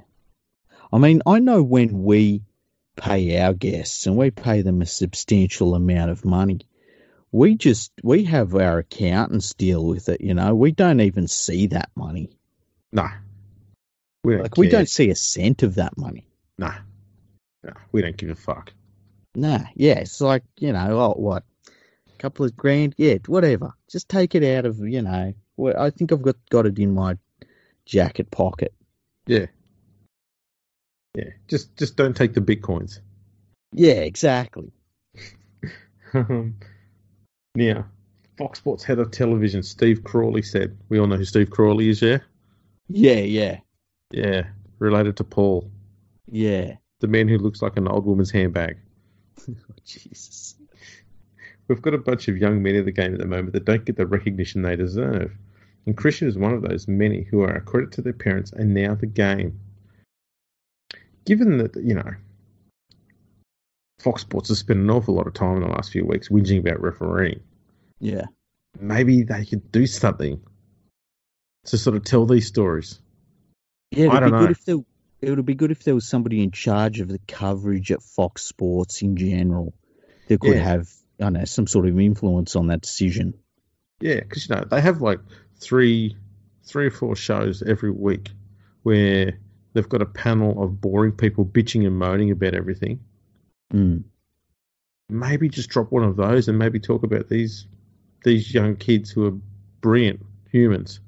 [0.92, 2.42] I mean, I know when we
[2.96, 6.60] pay our guests and we pay them a substantial amount of money,
[7.32, 10.20] we just we have our accountants deal with it.
[10.20, 12.30] You know, we don't even see that money.
[12.92, 13.08] No,
[14.24, 14.42] we don't.
[14.42, 16.26] Like we don't see a cent of that money.
[16.58, 16.72] No,
[17.62, 18.72] no, we don't give a fuck.
[19.34, 23.72] Nah, yeah, it's like you know, oh, what, a couple of grand, yeah, whatever.
[23.90, 25.34] Just take it out of you know.
[25.78, 27.16] I think I've got got it in my
[27.84, 28.74] jacket pocket.
[29.26, 29.46] Yeah,
[31.14, 31.30] yeah.
[31.48, 33.00] Just, just don't take the bitcoins.
[33.72, 34.72] Yeah, exactly.
[36.14, 36.56] Um,
[37.54, 37.86] now,
[38.38, 42.00] Fox Sports head of television Steve Crawley said, "We all know who Steve Crawley is,
[42.00, 42.18] yeah,
[42.88, 43.60] Yeah, yeah,
[44.10, 44.42] yeah,
[44.78, 45.70] related to Paul,
[46.26, 46.76] yeah.
[47.00, 48.78] the man who looks like an old woman's handbag."
[49.48, 50.56] Oh, Jesus.
[51.68, 53.84] We've got a bunch of young men in the game at the moment that don't
[53.84, 55.32] get the recognition they deserve.
[55.86, 58.74] And Christian is one of those many who are a credit to their parents and
[58.74, 59.58] now the game.
[61.24, 62.10] Given that, you know,
[64.00, 66.60] Fox Sports has spent an awful lot of time in the last few weeks whinging
[66.60, 67.40] about refereeing,
[68.00, 68.24] Yeah.
[68.78, 70.40] maybe they could do something
[71.66, 72.98] to sort of tell these stories.
[73.90, 74.40] Yeah, it'd I don't be know.
[74.46, 74.76] good if there
[75.20, 78.42] it would be good if there was somebody in charge of the coverage at Fox
[78.42, 79.74] Sports in general
[80.28, 80.62] that could Yeah.
[80.62, 80.88] have
[81.18, 83.34] I don't know some sort of influence on that decision.
[84.00, 85.20] Yeah, because you know they have like
[85.56, 86.16] three,
[86.64, 88.30] three or four shows every week
[88.82, 89.38] where
[89.74, 93.00] they've got a panel of boring people bitching and moaning about everything.
[93.72, 94.02] Mm.
[95.08, 97.66] maybe just drop one of those and maybe talk about these
[98.24, 99.36] these young kids who are
[99.80, 101.00] brilliant humans.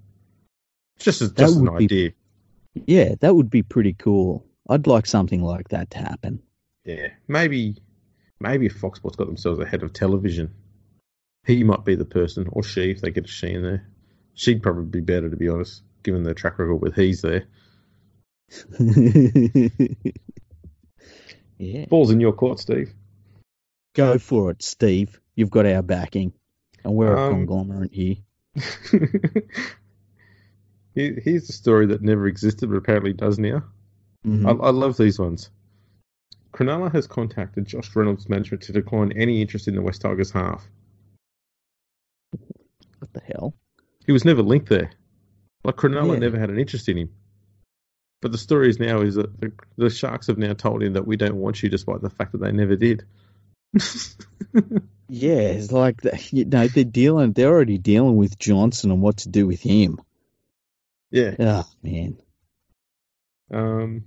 [0.99, 2.11] Just as just an would be- idea.
[2.87, 4.47] Yeah, that would be pretty cool.
[4.69, 6.41] I'd like something like that to happen.
[6.85, 7.77] Yeah, maybe
[8.41, 10.55] maybe if Fox Sports got themselves a head of television,
[11.45, 13.87] he might be the person, or she if they get a she in there.
[14.35, 17.45] She'd probably be better to be honest, given the track record with he's there.
[21.63, 21.85] yeah.
[21.87, 22.93] Balls in your court, Steve.
[23.95, 25.21] Go for it, Steve.
[25.37, 26.33] You've got our backing.
[26.85, 28.17] And we're a Um, conglomerate here.
[30.95, 33.65] Here- Here's a story that never existed, but apparently does now.
[34.27, 34.47] Mhm.
[34.47, 35.51] I, I love these ones.
[36.53, 40.69] Cronulla has contacted Josh Reynolds' management to decline any interest in the West Tigers half.
[42.99, 43.55] What the hell?
[44.07, 44.91] He was never linked there.
[45.65, 46.19] Like Cronulla Yeah.
[46.19, 47.11] never had an interest in him.
[48.23, 51.07] But the story is now is that the, the Sharks have now told him that
[51.07, 53.05] we don't want you, despite the fact that they never did.
[55.15, 57.33] Yeah, it's like the- you know they're dealing.
[57.33, 60.01] They're already dealing with Johnson and what to do with him.
[61.11, 61.35] yeah.
[61.39, 62.17] Oh man.
[63.51, 64.05] Um,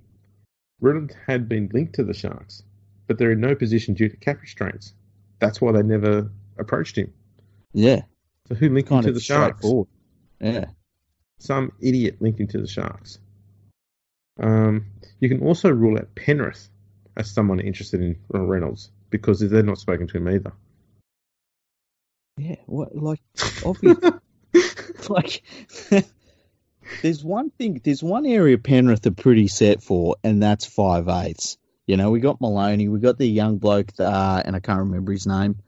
[0.82, 2.63] Reynolds had been linked to the Sharks,
[3.05, 4.93] but they're in no position due to cap restraints.
[5.38, 7.13] That's why they never approached him.
[7.72, 8.01] Yeah.
[8.47, 9.63] So who linked him Kind to the Sharks?
[10.39, 10.66] Yeah.
[11.38, 13.20] some idiot linked him to the Sharks.
[14.39, 14.88] Um,
[15.19, 16.69] you can also rule out Penrith
[17.15, 20.53] as someone interested in Reynolds because they're not spoken to him either.
[22.38, 22.57] Yeah.
[22.65, 23.21] What like
[23.65, 23.97] obvious
[25.09, 25.41] like
[27.01, 31.57] there's one thing there's one area Penrith are pretty set for and that's five eighths.
[31.88, 35.11] You know, we got Maloney, we got the young bloke uh, and I can't remember
[35.11, 35.59] his name.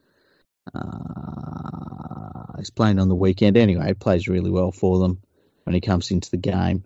[0.73, 5.21] Uh, he's playing on the weekend anyway, he plays really well for them
[5.63, 6.83] when he comes into the game.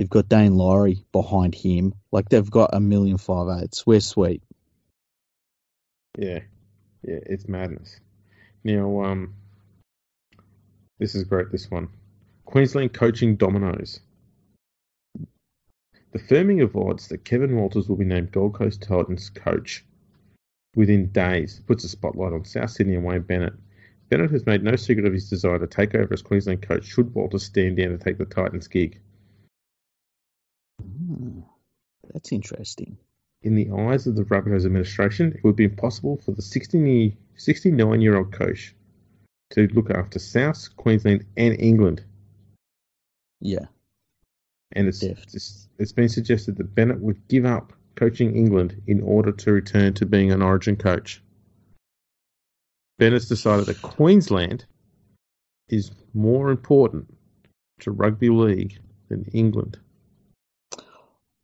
[0.00, 1.92] They've got Dane Laurie behind him.
[2.10, 3.86] Like they've got a million five eighths.
[3.86, 4.42] We're sweet.
[6.16, 6.38] yeah,
[7.02, 8.00] yeah, it's madness.
[8.64, 9.34] Now, um,
[10.98, 11.52] this is great.
[11.52, 11.90] This one,
[12.46, 14.00] Queensland coaching dominoes.
[16.12, 19.84] The firming of odds that Kevin Walters will be named Gold Coast Titans coach
[20.74, 23.52] within days puts a spotlight on South Sydney and Wayne Bennett.
[24.08, 27.14] Bennett has made no secret of his desire to take over as Queensland coach should
[27.14, 28.98] Walters stand down to take the Titans gig.
[30.80, 31.40] Hmm,
[32.12, 32.96] that's interesting.
[33.42, 38.16] In the eyes of the Rabbitohs administration, it would be impossible for the 69 year
[38.16, 38.74] old coach
[39.50, 42.04] to look after South, Queensland, and England.
[43.40, 43.66] Yeah.
[44.72, 49.32] And it's, it's it's been suggested that Bennett would give up coaching England in order
[49.32, 51.22] to return to being an Origin coach.
[52.98, 54.66] Bennett's decided that Queensland
[55.68, 57.12] is more important
[57.80, 59.78] to rugby league than England.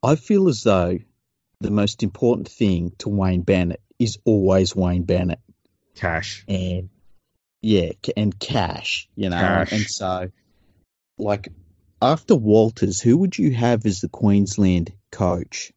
[0.07, 0.99] I feel as though
[1.61, 5.41] the most important thing to Wayne Bennett is always Wayne Bennett.
[5.97, 6.45] Cash.
[6.47, 6.91] And
[7.61, 9.37] yeah, and cash, you know.
[9.37, 9.73] Cash.
[9.73, 10.31] And so
[11.19, 11.49] like
[12.01, 15.73] after Walters, who would you have as the Queensland coach?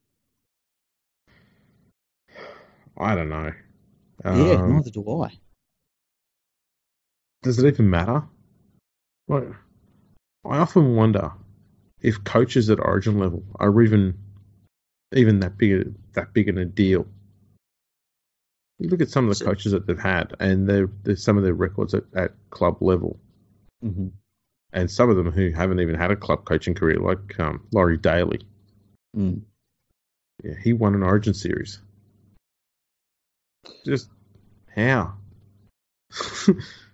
[2.96, 3.52] I don't know.
[4.24, 5.32] Yeah, um, neither do I.
[7.42, 8.26] Does it even matter?
[9.28, 9.48] Like,
[10.46, 11.32] I often wonder
[12.02, 14.18] if coaches at Origin level are even
[15.16, 17.06] even that big that big in a deal.
[18.80, 21.44] You look at some of the coaches that they've had, and they're, they're some of
[21.44, 23.20] their records at, at club level,
[23.84, 24.08] mm-hmm.
[24.72, 27.98] and some of them who haven't even had a club coaching career, like um, Laurie
[27.98, 28.40] Daley.
[29.18, 29.42] Mm.
[30.44, 31.82] Yeah, he won an Origin series.
[33.86, 34.10] Just
[34.74, 35.16] how?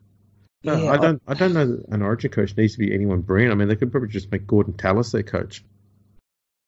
[0.65, 1.21] no, yeah, I don't.
[1.27, 3.53] I, I, don't know that an Origin coach needs to be anyone brilliant.
[3.53, 5.63] I mean, they could probably just make Gordon Tallis their coach.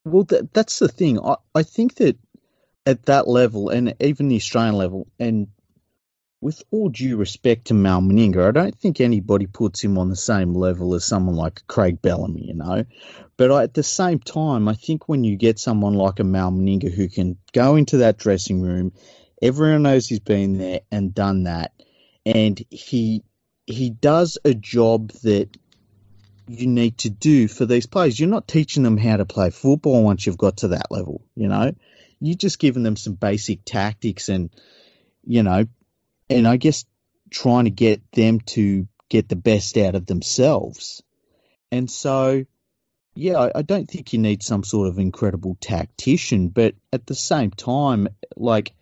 [0.05, 1.19] Well, that, that's the thing.
[1.19, 2.17] I, I think that
[2.85, 5.47] at that level, and even the Australian level, and
[6.39, 10.15] with all due respect to Mal Meninga, I don't think anybody puts him on the
[10.15, 12.85] same level as someone like Craig Bellamy, you know.
[13.35, 16.51] But I, at the same time, I think when you get someone like a Mal
[16.51, 18.93] Meninga who can go into that dressing room
[19.41, 21.71] Everyone knows he's been there and done that,
[22.25, 23.23] and he
[23.67, 25.55] he does a job that
[26.47, 28.19] you need to do for these players.
[28.19, 31.49] You're not teaching them how to play football once you've got to that level, you
[31.49, 31.75] know.
[32.19, 34.49] You're just giving them some basic tactics and
[35.27, 35.65] you know,
[36.29, 36.85] and I guess
[37.29, 41.03] trying to get them to get the best out of themselves.
[41.69, 42.45] And so,
[43.13, 47.51] yeah, I, don't think you need some sort of incredible tactician, but at the same
[47.51, 48.07] time,
[48.37, 48.73] like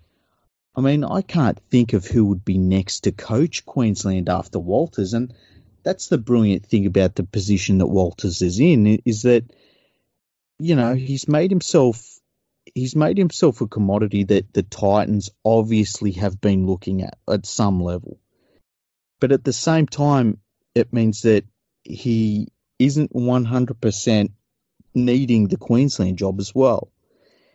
[0.78, 5.14] I mean, I can't think of who would be next to coach Queensland after Walters,
[5.14, 5.34] and
[5.84, 9.46] that's the brilliant thing about the position that Walters is in is that
[10.60, 12.20] you know he's made himself
[12.74, 17.82] he's made himself a commodity that the Titans obviously have been looking at at some
[17.82, 18.20] level,
[19.22, 20.40] but at the same time,
[20.74, 21.46] it means that
[21.84, 22.50] he
[22.80, 24.32] isn't one hundred percent
[24.94, 26.92] needing the Queensland job as well,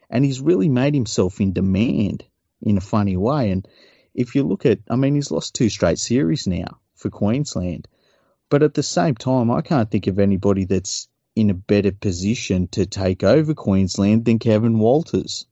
[0.09, 2.25] and he's really made himself in demand
[2.63, 3.51] in a funny way.
[3.51, 3.67] And
[4.15, 7.89] if you look at, I mean, he's lost two straight series now for Queensland.
[8.49, 12.69] But at the same time, I can't think of anybody that's in a better position
[12.69, 15.47] to take over Queensland than Kevin Walters.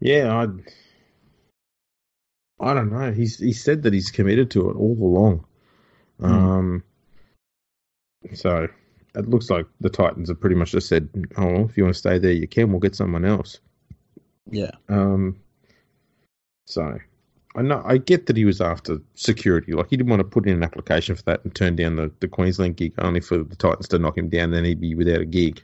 [0.00, 0.46] Yeah, I,
[2.70, 3.12] I don't know.
[3.12, 5.44] He's he said that he's committed to it all along.
[6.20, 6.28] Mm.
[6.28, 6.84] Um,
[8.34, 8.68] so
[9.14, 11.98] it looks like the Titans have pretty much just said, "Oh, if you want to
[11.98, 12.70] stay there, you can.
[12.70, 13.60] We'll get someone else."
[14.50, 14.72] Yeah.
[14.88, 15.40] Um.
[16.66, 16.98] So,
[17.54, 19.72] I know I get that he was after security.
[19.72, 22.10] Like he didn't want to put in an application for that and turn down the,
[22.20, 24.50] the Queensland gig only for the Titans to knock him down.
[24.50, 25.62] Then he'd be without a gig.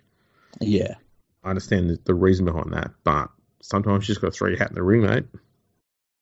[0.61, 0.95] Yeah.
[1.43, 3.31] I understand the, the reason behind that, but
[3.63, 5.25] sometimes you just got to throw your hat in the ring, mate.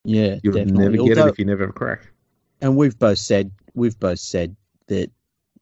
[0.05, 0.85] Yeah, you'll definitely.
[0.85, 2.09] never get Although, it if you never have a crack.
[2.61, 4.57] And we've both said we've both said
[4.87, 5.11] that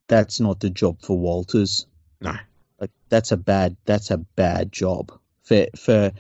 [0.09, 1.86] that's not the job for Walters.
[2.20, 2.34] No,
[2.78, 6.12] like that's a bad that's a bad job for for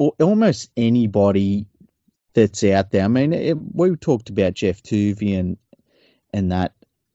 [0.00, 1.66] almost anybody
[2.34, 3.04] that's out there.
[3.04, 5.56] I mean, it, we talked about Geoff Toovey and
[6.32, 6.74] and that.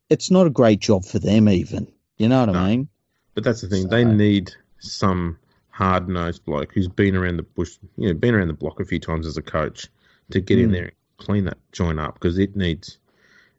[0.09, 1.91] It's not a great job for them, even.
[2.17, 2.59] You know what no.
[2.59, 2.87] I mean?
[3.33, 3.83] But that's the thing.
[3.83, 8.35] So, they need some hard nosed bloke who's been around the bush, you know, been
[8.35, 9.87] around the block a few times as a coach
[10.31, 10.63] to get mm.
[10.63, 12.99] in there and clean that joint up because it needs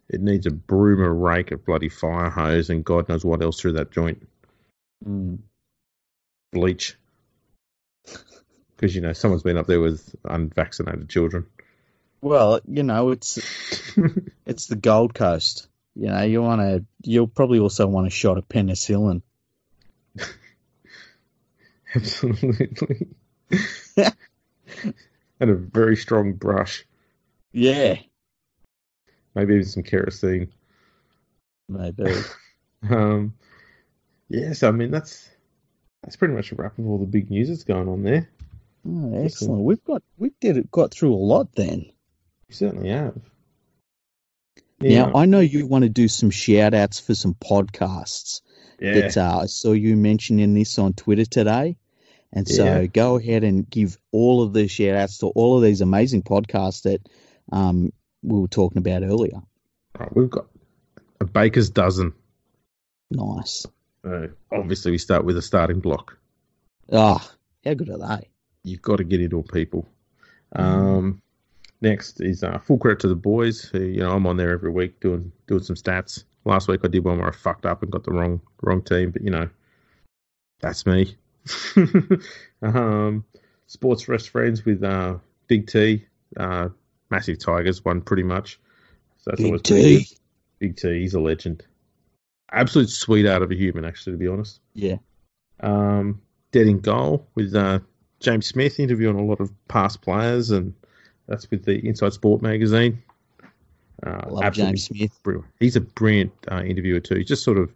[0.08, 3.60] it needs a broom, a rake, a bloody fire hose, and God knows what else
[3.60, 4.26] through that joint.
[5.04, 5.38] Mm.
[6.52, 6.96] Bleach
[8.76, 11.46] because you know someone's been up there with unvaccinated children.
[12.20, 13.38] Well, you know it's
[14.46, 15.68] it's the Gold Coast.
[15.94, 16.84] You know you want to.
[17.02, 19.22] You'll probably also want a shot of penicillin.
[21.94, 23.08] Absolutely.
[25.40, 26.84] and a very strong brush.
[27.52, 27.96] Yeah.
[29.34, 30.52] Maybe even some kerosene.
[31.68, 32.12] Maybe.
[32.90, 33.34] um.
[34.28, 35.30] Yes, I mean that's
[36.02, 38.28] that's pretty much a wrap of all the big news that's going on there.
[38.87, 39.62] Oh, excellent.
[39.62, 41.87] We've got we did it got through a lot then.
[42.49, 43.18] We certainly have.
[44.80, 45.07] Yeah.
[45.07, 48.43] Now I know you want to do some shout outs for some podcasts.
[48.78, 48.95] Yeah.
[48.95, 51.78] That uh, I saw you mentioning this on Twitter today.
[52.32, 52.87] And so yeah.
[52.87, 56.82] go ahead and give all of the shout outs to all of these amazing podcasts
[56.82, 57.01] that
[57.51, 59.41] um, we were talking about earlier.
[59.99, 60.47] Right, we've got
[61.20, 62.12] a baker's dozen.
[63.11, 63.64] Nice.
[64.05, 66.18] Uh, obviously, we start with a starting block.
[66.93, 67.34] Ah, oh,
[67.64, 68.28] how good are they?
[68.66, 69.86] You've got to get into all people.
[70.54, 71.22] Um,
[71.80, 73.62] next is uh, full credit to the boys.
[73.62, 76.24] Who, you know, I'm on there every week doing doing some stats.
[76.44, 79.12] Last week I did one where I fucked up and got the wrong wrong team,
[79.12, 79.48] but you know,
[80.60, 81.16] that's me.
[82.62, 83.24] um,
[83.66, 86.04] sports rest friends with uh, Big T,
[86.36, 86.70] uh,
[87.10, 88.58] massive Tigers, one pretty much.
[89.18, 90.08] So that's Big T.
[90.58, 91.64] Big T, he's a legend.
[92.50, 94.60] Absolute sweetheart of a human, actually, to be honest.
[94.74, 94.96] Yeah.
[95.60, 97.80] Um, Dead in Goal with uh,
[98.20, 100.74] James Smith interviewing a lot of past players, and
[101.26, 103.02] that's with the Inside Sport magazine.
[104.04, 105.18] Uh, Love James Smith.
[105.22, 105.46] Brilliant.
[105.58, 107.16] He's a brilliant uh, interviewer too.
[107.16, 107.72] He just sort of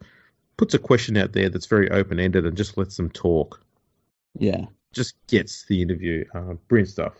[0.57, 3.62] puts a question out there that's very open ended and just lets them talk.
[4.38, 4.66] Yeah.
[4.93, 6.24] Just gets the interview.
[6.34, 7.14] Uh, brilliant stuff.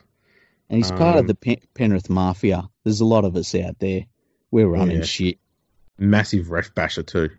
[0.69, 2.69] And he's um, part of um, the Penrith Mafia.
[2.85, 4.05] There's a lot of us out there.
[4.51, 5.05] We're running yeah.
[5.05, 5.39] shit.
[5.99, 7.31] Massive ref basher too.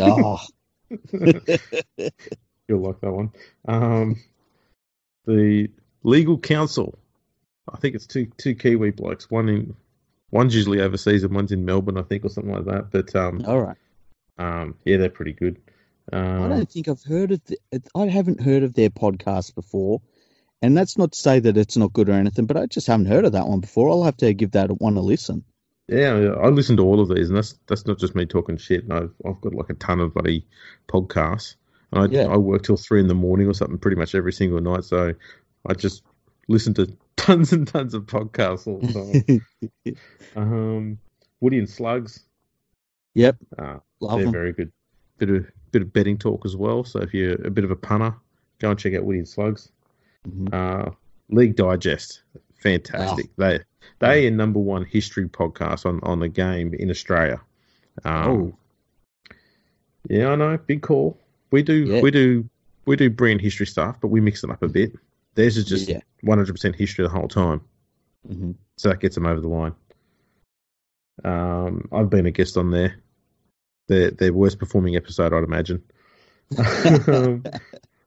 [0.00, 0.40] oh.
[1.12, 3.32] You'll like that one.
[3.66, 4.16] Um,
[5.26, 5.68] the
[6.02, 6.98] legal counsel.
[7.72, 9.30] I think it's two two Kiwi blokes.
[9.30, 9.74] One in
[10.30, 12.90] one's usually overseas and one's in Melbourne, I think, or something like that.
[12.90, 13.76] But um, all right.
[14.38, 15.60] Um, yeah, they're pretty good.
[16.12, 17.44] Um, I don't think I've heard of.
[17.44, 17.58] The,
[17.94, 20.00] I haven't heard of their podcast before,
[20.62, 23.06] and that's not to say that it's not good or anything, but I just haven't
[23.06, 23.90] heard of that one before.
[23.90, 25.44] I'll have to give that one a listen.
[25.88, 28.84] Yeah, I listen to all of these, and that's that's not just me talking shit.
[28.90, 30.46] I've I've got like a ton of bloody
[30.88, 31.56] podcasts.
[31.92, 32.26] I yeah.
[32.26, 35.14] I work till three in the morning or something pretty much every single night, so
[35.66, 36.02] I just
[36.48, 39.40] listen to tons and tons of podcasts all the
[39.84, 39.96] time.
[40.36, 40.98] um,
[41.40, 42.20] Woody and Slugs.
[43.14, 43.36] Yep.
[43.58, 44.32] Uh, Love they're them.
[44.32, 44.72] very good.
[45.18, 46.84] Bit of bit of betting talk as well.
[46.84, 48.14] So if you're a bit of a punter,
[48.58, 49.70] go and check out Woody and Slugs.
[50.28, 50.48] Mm-hmm.
[50.52, 50.92] Uh,
[51.30, 52.22] League Digest,
[52.54, 53.26] fantastic.
[53.38, 53.42] Oh.
[53.42, 53.60] They
[53.98, 57.40] they are number one history podcast on, on the game in Australia.
[58.04, 58.52] Um, oh.
[60.08, 60.58] Yeah, I know.
[60.58, 61.18] Big call.
[61.50, 62.00] We do yeah.
[62.00, 62.48] we do
[62.86, 64.92] we do brilliant history stuff, but we mix it up a bit.
[65.34, 65.90] Theirs is just
[66.22, 67.60] one hundred percent history the whole time.
[68.28, 68.52] Mm-hmm.
[68.76, 69.74] So that gets them over the line.
[71.24, 72.96] Um, I've been a guest on there.
[73.88, 75.82] Their their worst performing episode, I'd imagine.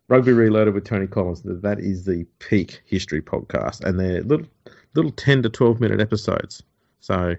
[0.09, 1.41] Rugby Reloaded with Tony Collins.
[1.45, 4.47] That is the peak history podcast, and they're little
[4.93, 6.63] little ten to twelve minute episodes.
[6.99, 7.35] So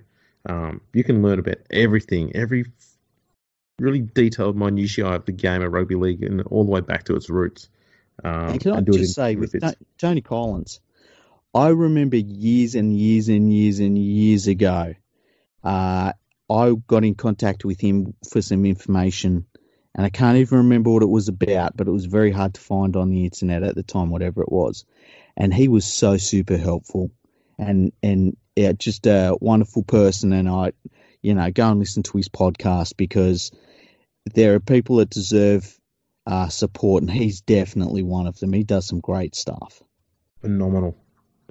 [0.46, 2.66] um, you can learn about everything, every
[3.78, 7.16] really detailed minutiae of the game of rugby league, and all the way back to
[7.16, 7.68] its roots.
[8.22, 9.54] Um, and can I just say, with
[9.98, 10.80] Tony Collins,
[11.54, 14.94] I remember years and years and years and years ago,
[15.62, 16.12] uh,
[16.50, 19.46] I got in contact with him for some information,
[19.94, 22.60] and I can't even remember what it was about, but it was very hard to
[22.60, 24.84] find on the internet at the time, whatever it was.
[25.36, 27.10] And he was so super helpful,
[27.58, 30.32] and and yeah, just a wonderful person.
[30.32, 30.72] And I,
[31.24, 33.50] you know, go and listen to his podcast because
[34.34, 35.80] there are people that deserve
[36.26, 38.52] uh, support, and he's definitely one of them.
[38.52, 39.82] He does some great stuff.
[40.42, 40.96] Phenomenal,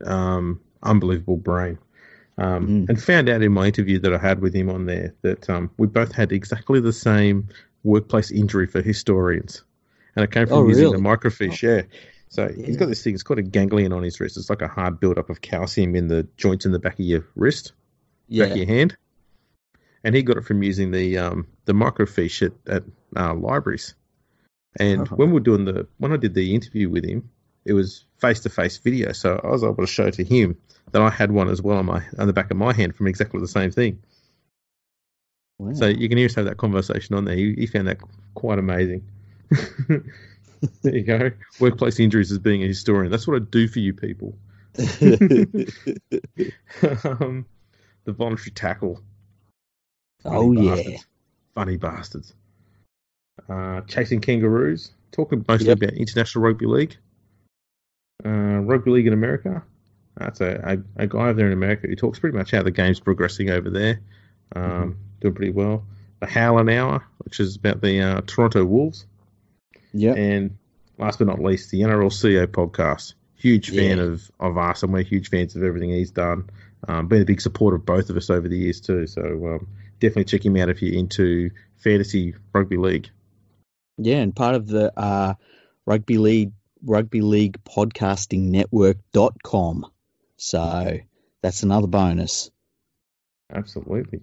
[0.05, 1.79] um, unbelievable brain.
[2.37, 2.89] Um, mm.
[2.89, 5.71] And found out in my interview that I had with him on there that um,
[5.77, 7.49] we both had exactly the same
[7.83, 9.63] workplace injury for historians,
[10.15, 10.97] and it came from oh, using really?
[10.97, 11.67] the microfiche.
[11.67, 11.75] Oh.
[11.77, 11.81] Yeah.
[12.29, 12.65] So yeah.
[12.65, 13.15] he's got this thing.
[13.15, 14.37] It's called a ganglion on his wrist.
[14.37, 17.25] It's like a hard buildup of calcium in the joints in the back of your
[17.35, 17.73] wrist,
[18.27, 18.45] yeah.
[18.45, 18.97] back of your hand.
[20.03, 22.83] And he got it from using the um, the microfiche at, at
[23.15, 23.95] uh, libraries.
[24.79, 25.15] And uh-huh.
[25.15, 27.29] when we are doing the when I did the interview with him,
[27.65, 30.57] it was face to face video, so I was able to show to him
[30.91, 33.07] that I had one as well on my on the back of my hand from
[33.07, 33.99] exactly the same thing.
[35.59, 35.73] Wow.
[35.73, 37.35] So you can hear us have that conversation on there.
[37.35, 37.99] He, he found that
[38.33, 39.07] quite amazing.
[39.87, 40.03] there
[40.83, 41.31] you go.
[41.59, 43.11] Workplace injuries as being a historian.
[43.11, 44.35] That's what I do for you people.
[47.03, 47.45] um,
[48.05, 48.99] the voluntary tackle.
[50.23, 50.89] Funny oh bastards.
[50.89, 50.97] yeah.
[51.53, 52.33] Funny bastards
[53.49, 55.77] uh, Chasing Kangaroos, talking mostly yep.
[55.77, 56.97] about International Rugby League,
[58.25, 59.63] uh, Rugby League in America.
[60.17, 62.71] That's a, a, a, guy over there in America who talks pretty much how the
[62.71, 64.01] game's progressing over there,
[64.55, 64.91] um, mm-hmm.
[65.21, 65.85] doing pretty well.
[66.19, 69.07] The Howlin' Hour, which is about the uh, Toronto Wolves.
[69.91, 70.13] Yeah.
[70.13, 70.57] And
[70.99, 73.15] last but not least, the NRL CEO podcast.
[73.35, 76.49] Huge fan of, of us, and we're huge fans of everything he's done.
[76.87, 79.05] Um, been a big supporter of both of us over the years, too.
[79.05, 79.67] So um,
[80.03, 83.09] definitely check him out if you're into fantasy rugby league.
[83.97, 85.35] Yeah, and part of the uh,
[85.85, 86.51] rugby league
[86.85, 89.85] rugby league podcasting network.com.
[90.35, 90.99] So
[91.41, 92.51] that's another bonus.
[93.53, 94.19] Absolutely.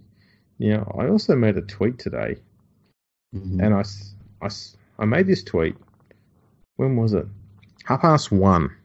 [0.58, 2.36] Yeah, I also made a tweet today,
[3.34, 3.60] mm-hmm.
[3.60, 3.84] and I,
[4.44, 4.50] I,
[4.98, 5.76] I made this tweet.
[6.76, 7.26] When was it?
[7.84, 8.76] Half past one.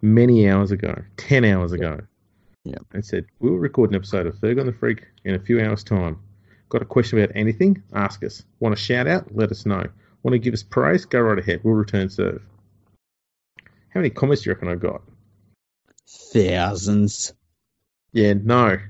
[0.00, 2.00] Many hours ago, ten hours ago.
[2.64, 2.78] Yeah.
[2.92, 5.82] And said we'll record an episode of Ferg on the Freak in a few hours'
[5.84, 6.18] time
[6.72, 7.82] Got a question about anything?
[7.92, 8.44] Ask us.
[8.58, 9.34] Want a shout out?
[9.34, 9.84] Let us know.
[10.22, 11.04] Want to give us praise?
[11.04, 11.60] Go right ahead.
[11.62, 12.40] We'll return serve.
[13.90, 15.02] How many comments do you reckon I got?
[16.08, 17.34] Thousands.
[18.12, 18.78] Yeah, no.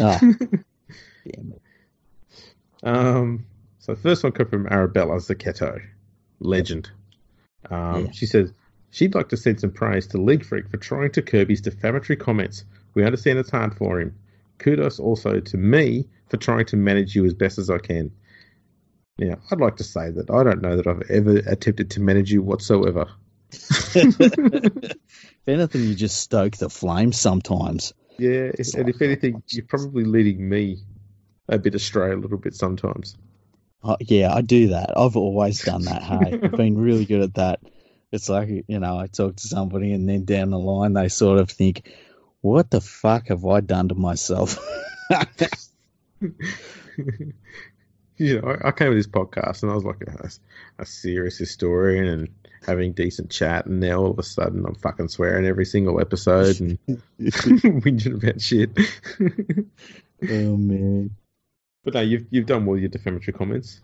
[0.00, 1.62] Oh, damn it.
[2.82, 3.46] Um,
[3.78, 5.80] so the first one comes from Arabella Zaccheto,
[6.40, 6.90] legend.
[7.70, 8.10] Um, Yeah.
[8.10, 8.52] She says
[8.90, 12.16] she'd like to send some praise to League Freak for trying to curb his defamatory
[12.16, 12.64] comments.
[12.98, 14.12] We understand it's hard for him.
[14.58, 18.10] Kudos also to me for trying to manage you as best as I can.
[19.20, 22.32] Now, I'd like to say that I don't know that I've ever attempted to manage
[22.32, 23.06] you whatsoever.
[23.52, 24.96] if
[25.46, 27.94] anything, you just stoke the flame sometimes.
[28.18, 30.78] Yeah, and if anything, you're probably leading me
[31.48, 33.16] a bit astray a little bit sometimes.
[33.84, 34.98] Uh, yeah, I do that.
[34.98, 36.02] I've always done that.
[36.02, 37.60] Hey, I've been really good at that.
[38.10, 41.38] It's like you know, I talk to somebody, and then down the line, they sort
[41.38, 41.88] of think,
[42.40, 44.58] "What the fuck have I done to myself?"
[48.18, 50.30] you know, I, I came to this podcast and I was like a,
[50.78, 52.28] a serious historian and
[52.66, 56.60] having decent chat, and now all of a sudden I'm fucking swearing every single episode
[56.60, 56.78] and
[57.20, 58.70] whinging about shit.
[60.28, 61.10] oh man.
[61.84, 63.80] but no, you've you've done well your defamatory comments.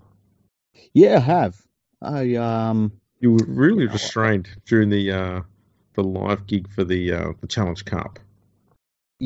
[0.93, 1.57] Yeah, I have.
[2.03, 2.93] I um.
[3.21, 5.41] You were really restrained during the uh,
[5.95, 8.19] the live gig for the uh, the Challenge Cup.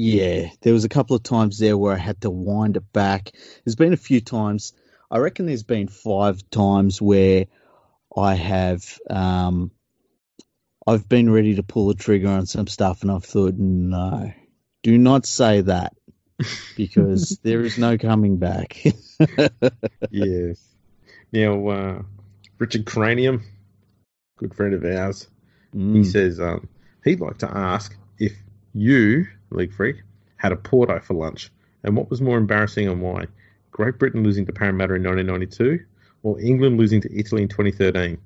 [0.01, 3.33] Yeah, there was a couple of times there where I had to wind it back.
[3.65, 4.73] There's been a few times.
[5.11, 7.47] I reckon there's been five times where
[8.17, 9.73] I have um,
[10.87, 14.33] I've been ready to pull the trigger on some stuff, and I've thought, no,
[14.85, 15.95] do not say that
[16.77, 18.81] because there is no coming back.
[20.11, 20.65] yes.
[21.33, 22.03] Now, uh,
[22.59, 23.43] Richard Cranium,
[24.39, 25.27] good friend of ours,
[25.73, 26.07] He Mm.
[26.07, 26.69] says um,
[27.05, 28.33] he'd like to ask if
[28.73, 30.03] you, League Freak,
[30.37, 31.51] had an Oporto for lunch,
[31.83, 33.27] and what was more embarrassing and why?
[33.71, 35.85] Great Britain losing to Parramatta in 1992,
[36.23, 38.19] or England losing to Italy in 2013?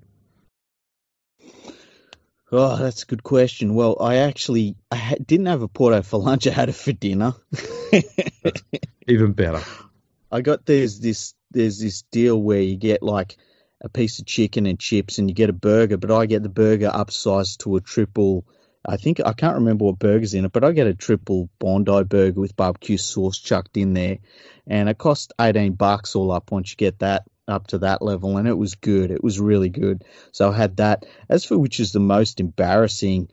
[2.54, 3.74] Oh, that's a good question.
[3.74, 6.46] Well, I actually I ha- didn't have an Oporto for lunch.
[6.46, 7.34] I had it for dinner.
[9.08, 9.62] Even better.
[10.32, 13.36] I got there's this there's this deal where you get like
[13.80, 16.48] a piece of chicken and chips and you get a burger, but I get the
[16.48, 18.46] burger upsized to a triple.
[18.84, 22.04] I think I can't remember what burger's in it, but I get a triple Bondi
[22.04, 24.18] burger with barbecue sauce chucked in there,
[24.66, 28.36] and it cost eighteen bucks all up once you get that up to that level,
[28.36, 29.10] and it was good.
[29.10, 30.04] It was really good.
[30.32, 31.06] So I had that.
[31.28, 33.28] As for which is the most embarrassing,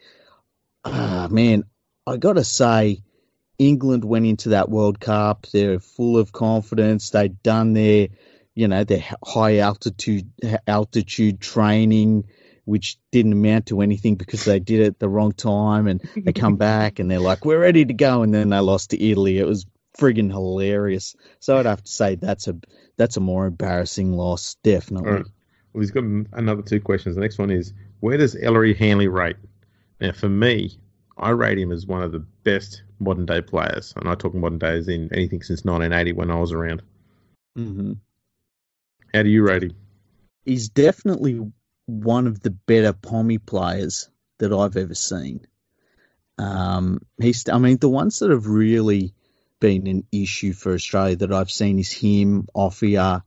[0.86, 1.64] ah man,
[2.06, 3.04] I gotta say.
[3.62, 5.46] England went into that World Cup.
[5.52, 7.10] They're full of confidence.
[7.10, 8.08] They'd done their,
[8.56, 10.32] you know, their high altitude
[10.66, 12.30] altitude training,
[12.66, 15.88] which didn't amount to anything because they did it at the wrong time.
[15.88, 18.92] And they come back and they're like, "We're ready to go," and then they lost
[18.92, 19.38] to Italy.
[19.38, 19.66] It was
[19.98, 21.16] friggin' hilarious.
[21.40, 22.56] So I'd have to say that's a
[22.98, 25.12] that's a more embarrassing loss, definitely.
[25.12, 25.26] Right.
[25.74, 27.16] Well, he's got another two questions.
[27.16, 29.36] The next one is where does Ellery Hanley rate?
[30.02, 30.80] Now, for me,
[31.18, 34.60] I rate him as one of the best modern day players, and I talk modern
[34.60, 36.82] days in anything since 1980 when I was around.
[37.56, 37.94] hmm
[39.14, 39.76] How do you rate him?
[40.46, 41.52] He's definitely
[41.90, 45.46] one of the better Pommy players that I've ever seen.
[46.38, 49.14] Um, he's, I mean, the ones that have really
[49.60, 53.22] been an issue for Australia that I've seen is him, Offiah,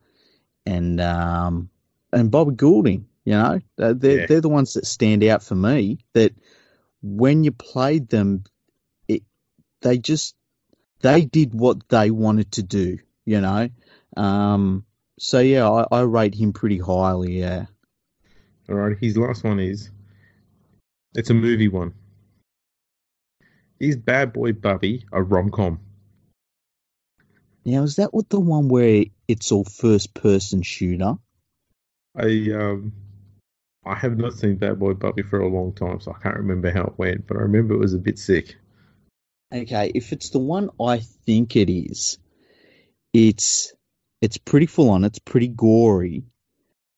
[0.64, 1.68] and um,
[2.12, 3.06] and Bobby Goulding.
[3.24, 4.26] You know, they're they're, Yeah.
[4.26, 5.98] they're the ones that stand out for me.
[6.14, 6.32] That
[7.02, 8.44] when you played them,
[9.08, 9.22] it
[9.82, 10.34] they just
[11.00, 12.98] they did what they wanted to do.
[13.24, 13.68] You know,
[14.16, 14.84] um,
[15.18, 17.38] so yeah, I, I rate him pretty highly.
[17.38, 17.66] Yeah.
[18.68, 19.90] All right, his last one is
[21.14, 21.94] it's a movie one.
[23.80, 25.80] Is Bad Boy Bubby a rom com?
[27.64, 31.16] Now, is that what the one where it's all first person shooter?
[32.14, 32.92] I um
[33.84, 36.70] I have not seen Bad Boy Bubby for a long time, so I can't remember
[36.70, 38.56] how it went, but I remember it was a bit sick.
[39.52, 42.18] Okay, if it's the one I think it is,
[43.12, 43.72] it's
[44.20, 45.04] it's pretty full on.
[45.04, 46.22] It's pretty gory,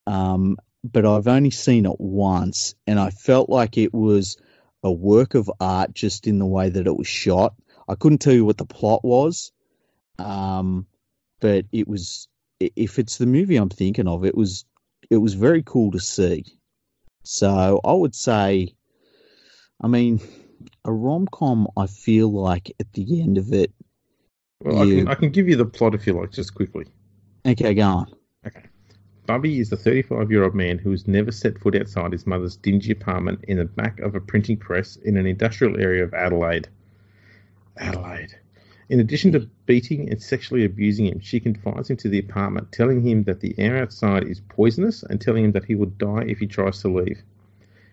[0.07, 4.36] um, but I've only seen it once, and I felt like it was
[4.82, 7.55] a work of art just in the way that it was shot.
[7.89, 9.51] I couldn't tell you what the plot was,
[10.19, 10.86] um,
[11.40, 12.28] but it was
[12.61, 14.65] if it's the movie I'm thinking of, it was
[15.11, 16.44] it was very cool to see.
[17.23, 18.74] So I would say,
[19.81, 20.20] I mean,
[20.85, 21.69] a rom com.
[21.77, 23.73] I feel like at the end of it,
[24.61, 26.86] Well, I, can, I can give you the plot if you like, just quickly.
[27.47, 28.15] okay, go on.
[28.47, 28.65] Okay.
[29.27, 32.57] Bubby is a 35 year old man who has never set foot outside his mother's
[32.57, 36.69] dingy apartment in the back of a printing press in an industrial area of Adelaide.
[37.79, 38.35] Adelaide.
[38.91, 43.01] In addition to beating and sexually abusing him, she confides him to the apartment, telling
[43.01, 46.39] him that the air outside is poisonous and telling him that he will die if
[46.39, 47.23] he tries to leave.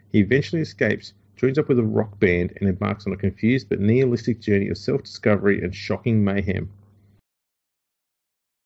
[0.10, 3.80] He eventually escapes, joins up with a rock band, and embarks on a confused but
[3.80, 6.70] nihilistic journey of self discovery and shocking mayhem.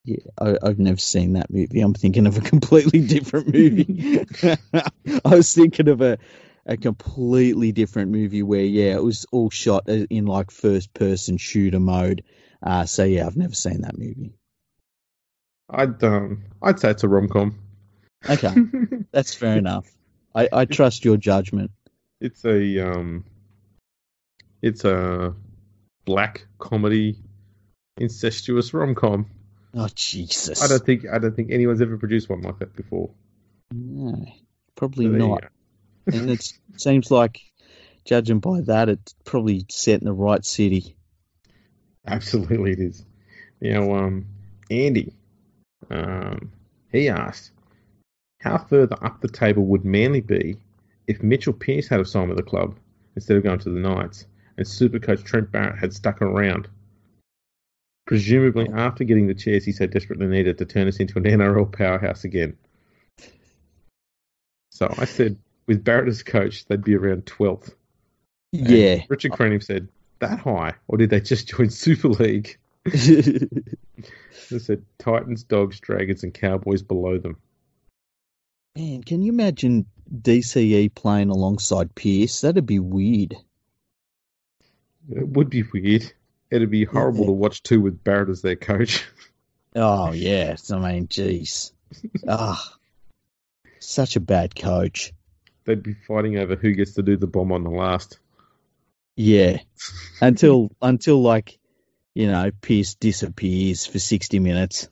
[0.06, 1.80] Yeah, I, I've never seen that movie.
[1.80, 4.24] I'm thinking of a completely different movie.
[5.24, 6.18] I was thinking of a
[6.64, 11.80] a completely different movie where yeah, it was all shot in like first person shooter
[11.80, 12.22] mode.
[12.62, 14.34] Uh, so yeah, I've never seen that movie.
[15.68, 17.58] I'd um, I'd say it's a rom com.
[18.28, 18.54] Okay,
[19.10, 19.86] that's fair enough.
[20.34, 21.72] I, I trust your judgment.
[22.20, 23.24] It's a um,
[24.62, 25.34] it's a
[26.04, 27.16] black comedy,
[27.98, 29.26] incestuous rom com.
[29.76, 30.62] Oh Jesus!
[30.62, 33.10] I don't think I don't think anyone's ever produced one like that before.
[33.70, 34.24] No,
[34.74, 35.44] probably so not.
[36.06, 37.42] and it seems like,
[38.06, 40.96] judging by that, it's probably set in the right city.
[42.06, 43.04] Absolutely, it is.
[43.60, 44.26] You know, um,
[44.70, 45.12] Andy,
[45.90, 46.52] um,
[46.90, 47.50] he asked,
[48.38, 50.56] how further up the table would Manly be
[51.06, 52.78] if Mitchell Pearce had signed with the club
[53.14, 54.26] instead of going to the Knights,
[54.56, 56.68] and Supercoach Trent Barrett had stuck around?
[58.06, 61.70] Presumably, after getting the chairs he so desperately needed to turn us into an NRL
[61.70, 62.56] powerhouse again.
[64.70, 67.74] So I said, with Barrett as coach, they'd be around 12th.
[68.52, 69.02] Yeah.
[69.08, 69.88] Richard Cranium said,
[70.20, 70.74] that high?
[70.86, 72.58] Or did they just join Super League?
[72.84, 73.48] they
[74.58, 77.36] said Titans, Dogs, Dragons, and Cowboys below them.
[78.76, 82.42] Man, can you imagine DCE playing alongside Pearce?
[82.42, 83.34] That'd be weird.
[85.10, 86.12] It would be weird.
[86.50, 87.26] It'd be horrible yeah.
[87.26, 89.04] to watch too with Barrett as their coach.
[89.78, 91.72] Oh yes, I mean, jeez,
[92.26, 92.76] ah, oh,
[93.78, 95.12] such a bad coach.
[95.66, 98.18] They'd be fighting over who gets to do the bomb on the last.
[99.16, 99.58] Yeah,
[100.18, 101.58] until until like
[102.14, 104.88] you know Pearce disappears for sixty minutes,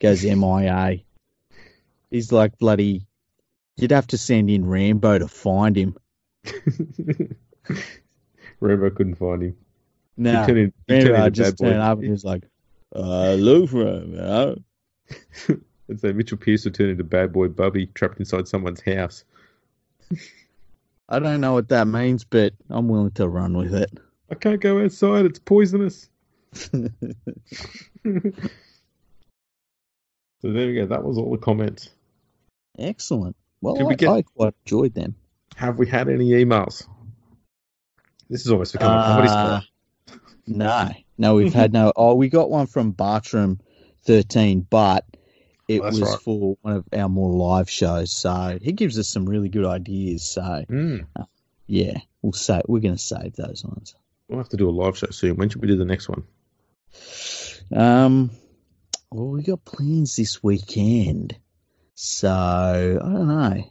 [0.00, 1.02] goes MIA.
[2.10, 3.06] He's like bloody.
[3.76, 5.96] You'd have to send in Rambo to find him.
[8.58, 9.56] Rambo couldn't find him.
[10.16, 10.46] No, nah,
[10.88, 12.44] Rambo just turned up and was like,
[12.94, 14.56] uh, "Look for him, you know."
[15.88, 19.24] and so Mitchell Pearce would turn into bad boy Bubby trapped inside someone's house.
[21.08, 23.90] I don't know what that means, but I'm willing to run with it.
[24.30, 26.08] I can't go outside; it's poisonous.
[26.54, 26.70] so
[30.42, 30.86] there we go.
[30.86, 31.90] That was all the comments.
[32.78, 33.36] Excellent.
[33.60, 35.16] Well, I, get, I quite enjoyed them.
[35.56, 36.86] Have we had any emails?
[38.28, 39.60] This is almost become uh, a comedy uh,
[40.46, 41.92] no, no, we've had no.
[41.94, 43.60] Oh, we got one from Bartram
[44.04, 45.04] thirteen, but
[45.68, 46.20] it was right.
[46.20, 48.12] for one of our more live shows.
[48.12, 50.24] So he gives us some really good ideas.
[50.24, 51.06] So mm.
[51.16, 51.24] uh,
[51.66, 53.94] yeah, we'll say we're going to save those ones.
[54.28, 55.36] We'll have to do a live show soon.
[55.36, 56.24] When should we do the next one?
[57.74, 58.30] Um,
[59.10, 61.36] well, we got plans this weekend,
[61.94, 62.28] so
[63.02, 63.64] I don't know.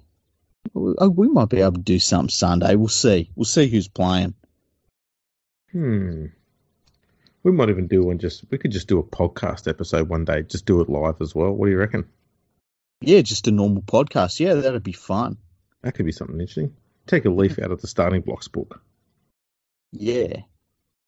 [0.73, 2.75] We might be able to do something Sunday.
[2.75, 3.29] We'll see.
[3.35, 4.33] We'll see who's playing.
[5.71, 6.27] Hmm.
[7.43, 10.43] We might even do one just we could just do a podcast episode one day,
[10.43, 11.51] just do it live as well.
[11.51, 12.05] What do you reckon?
[13.01, 14.39] Yeah, just a normal podcast.
[14.39, 15.37] Yeah, that'd be fun.
[15.81, 16.73] That could be something interesting.
[17.05, 18.81] Take a leaf out of the starting blocks book.
[19.91, 20.41] Yeah.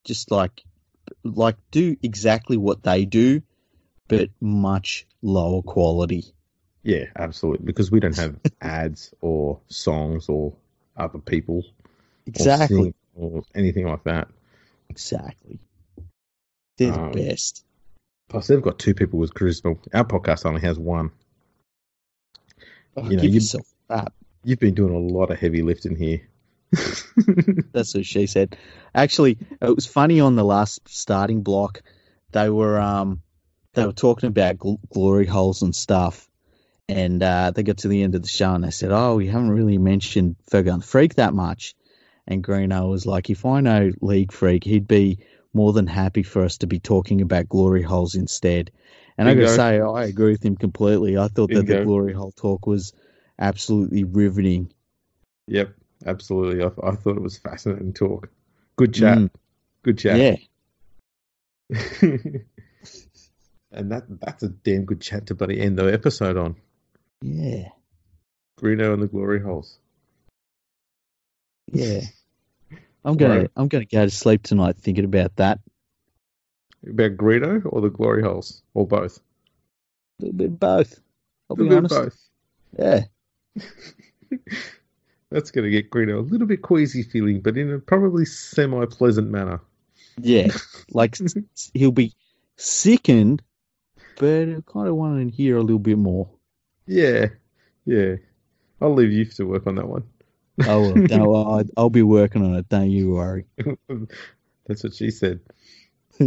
[0.04, 0.62] Just like
[1.24, 3.42] like do exactly what they do,
[4.10, 6.26] but much lower quality.
[6.84, 7.66] Yeah, absolutely.
[7.66, 10.54] Because we don't have ads or songs or
[10.98, 11.64] other people.
[12.28, 12.94] Exactly.
[13.16, 14.28] Or, or anything like that.
[14.90, 15.60] Exactly.
[16.78, 17.64] They're um, the best.
[18.28, 19.78] Plus, they've got two people with charisma.
[19.94, 21.12] Our podcast only has one.
[22.98, 24.14] Oh, you know, that.
[24.44, 26.22] You've been doing a lot of heavy lifting here.
[27.74, 28.58] That's what she said.
[28.94, 31.82] Actually, it was funny on the last starting block.
[32.32, 33.22] They were um,
[33.74, 36.28] they were talking about gl- glory holes and stuff,
[36.88, 39.28] and uh, they got to the end of the show and they said, "Oh, we
[39.28, 41.76] haven't really mentioned Fergal Freak that much."
[42.28, 45.20] And Greeno was like, "If I know League Freak, he'd be
[45.56, 48.72] more than happy for us to be talking about glory holes instead.
[49.18, 49.44] And Bingo.
[49.44, 51.18] I got to say, I agree with him completely.
[51.18, 51.64] I thought Bingo.
[51.64, 52.94] that the glory hole talk was
[53.40, 54.72] absolutely riveting.
[55.48, 55.74] Yep,
[56.06, 56.64] absolutely.
[56.64, 58.30] I, I thought it was fascinating talk.
[58.76, 59.18] Good chat.
[59.18, 59.30] Mm.
[59.84, 60.18] Good chat.
[60.20, 60.36] Yeah.
[63.72, 66.56] and that that's a damn good chat to buddy end the episode on.
[67.22, 67.70] Yeah.
[68.60, 69.80] Greeno and the glory holes.
[71.72, 72.02] Yeah.
[73.06, 73.52] I'm gonna right.
[73.56, 75.60] I'm gonna go to sleep tonight thinking about that.
[76.88, 79.20] About Greeno or the glory holes or both?
[80.20, 81.00] A little bit both.
[81.50, 81.94] I'll be honest.
[81.94, 82.18] both.
[82.78, 83.04] Yeah.
[85.30, 89.30] That's gonna get Greeno a little bit queasy feeling, but in a probably semi pleasant
[89.30, 89.62] manner.
[90.20, 90.48] Yeah,
[90.90, 91.18] like
[91.74, 92.14] he'll be
[92.56, 93.44] sickened,
[94.18, 96.30] but I kind of want to hear a little bit more.
[96.88, 97.28] Yeah,
[97.86, 98.16] yeah.
[98.82, 100.04] I'll leave you to work on that one.
[100.64, 102.70] Oh, well, no, I'll, I'll be working on it.
[102.70, 103.46] Don't you worry.
[104.68, 105.40] That's what she said.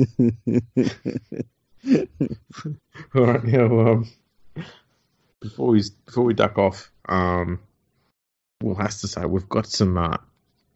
[3.15, 4.09] All right, now um,
[5.41, 7.61] before we before we duck off, um,
[8.63, 10.19] we'll have to say we've got some uh,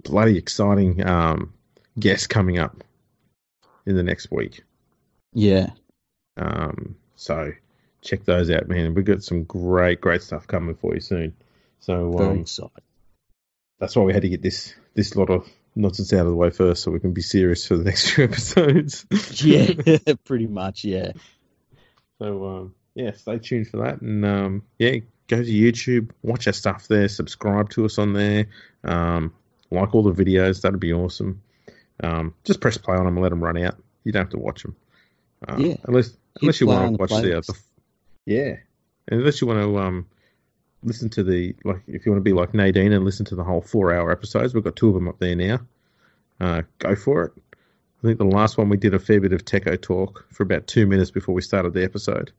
[0.02, 1.52] bloody exciting um,
[1.98, 2.82] guests coming up
[3.86, 4.62] in the next week.
[5.34, 5.70] Yeah.
[6.36, 7.52] Um, so
[8.02, 8.94] check those out, man.
[8.94, 11.34] We've got some great, great stuff coming for you soon.
[11.80, 12.82] So Very um, excited.
[13.82, 15.44] That's why we had to get this this lot of
[15.74, 18.24] nonsense out of the way first, so we can be serious for the next few
[18.24, 19.04] episodes.
[19.44, 19.72] Yeah,
[20.24, 20.84] pretty much.
[20.84, 21.12] Yeah.
[22.20, 26.52] So um, yeah, stay tuned for that, and um, yeah, go to YouTube, watch our
[26.52, 28.46] stuff there, subscribe to us on there,
[28.84, 29.34] um,
[29.72, 30.60] like all the videos.
[30.60, 31.42] That'd be awesome.
[32.04, 33.76] Um, just press play on them and let them run out.
[34.04, 34.76] You don't have to watch them.
[35.48, 35.76] Um, Yeah.
[35.82, 37.58] Unless unless you want to watch the, the
[38.26, 38.56] yeah,
[39.10, 40.06] unless you want to um
[40.82, 43.44] listen to the like if you want to be like Nadine and listen to the
[43.44, 44.54] whole four hour episodes.
[44.54, 45.60] We've got two of them up there now.
[46.40, 47.32] Uh, go for it.
[48.02, 50.66] I think the last one we did a fair bit of techo talk for about
[50.66, 52.32] two minutes before we started the episode.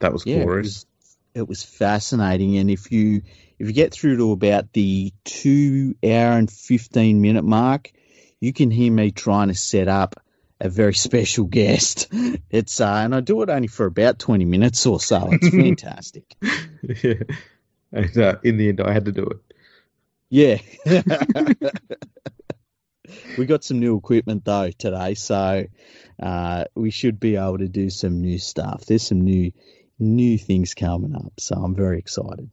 [0.00, 0.36] That was Yeah.
[0.36, 0.66] It glorious.
[0.66, 0.86] was,
[1.34, 3.22] it was fascinating, and if you
[3.58, 7.92] if you get through to about the two hour and fifteen minute mark,
[8.40, 10.22] you can hear me trying to set up
[10.60, 12.08] a very special guest.
[12.50, 15.28] It's uh, and I do it only for about twenty minutes or so.
[15.30, 16.34] It's fantastic.
[17.02, 17.22] yeah.
[17.92, 19.36] And uh, in the end, I had to do it.
[20.28, 20.58] Yeah.
[23.38, 25.64] we got some new equipment though today, so
[26.20, 28.84] uh, we should be able to do some new stuff.
[28.84, 29.52] There's some new
[30.00, 32.50] new things coming up, so I'm very excited.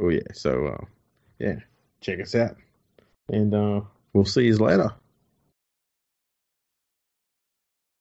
[0.00, 0.32] Oh yeah.
[0.32, 0.84] So uh,
[1.38, 1.56] yeah,
[2.00, 2.56] check us out,
[3.28, 3.82] and uh,
[4.14, 4.94] we'll see you later.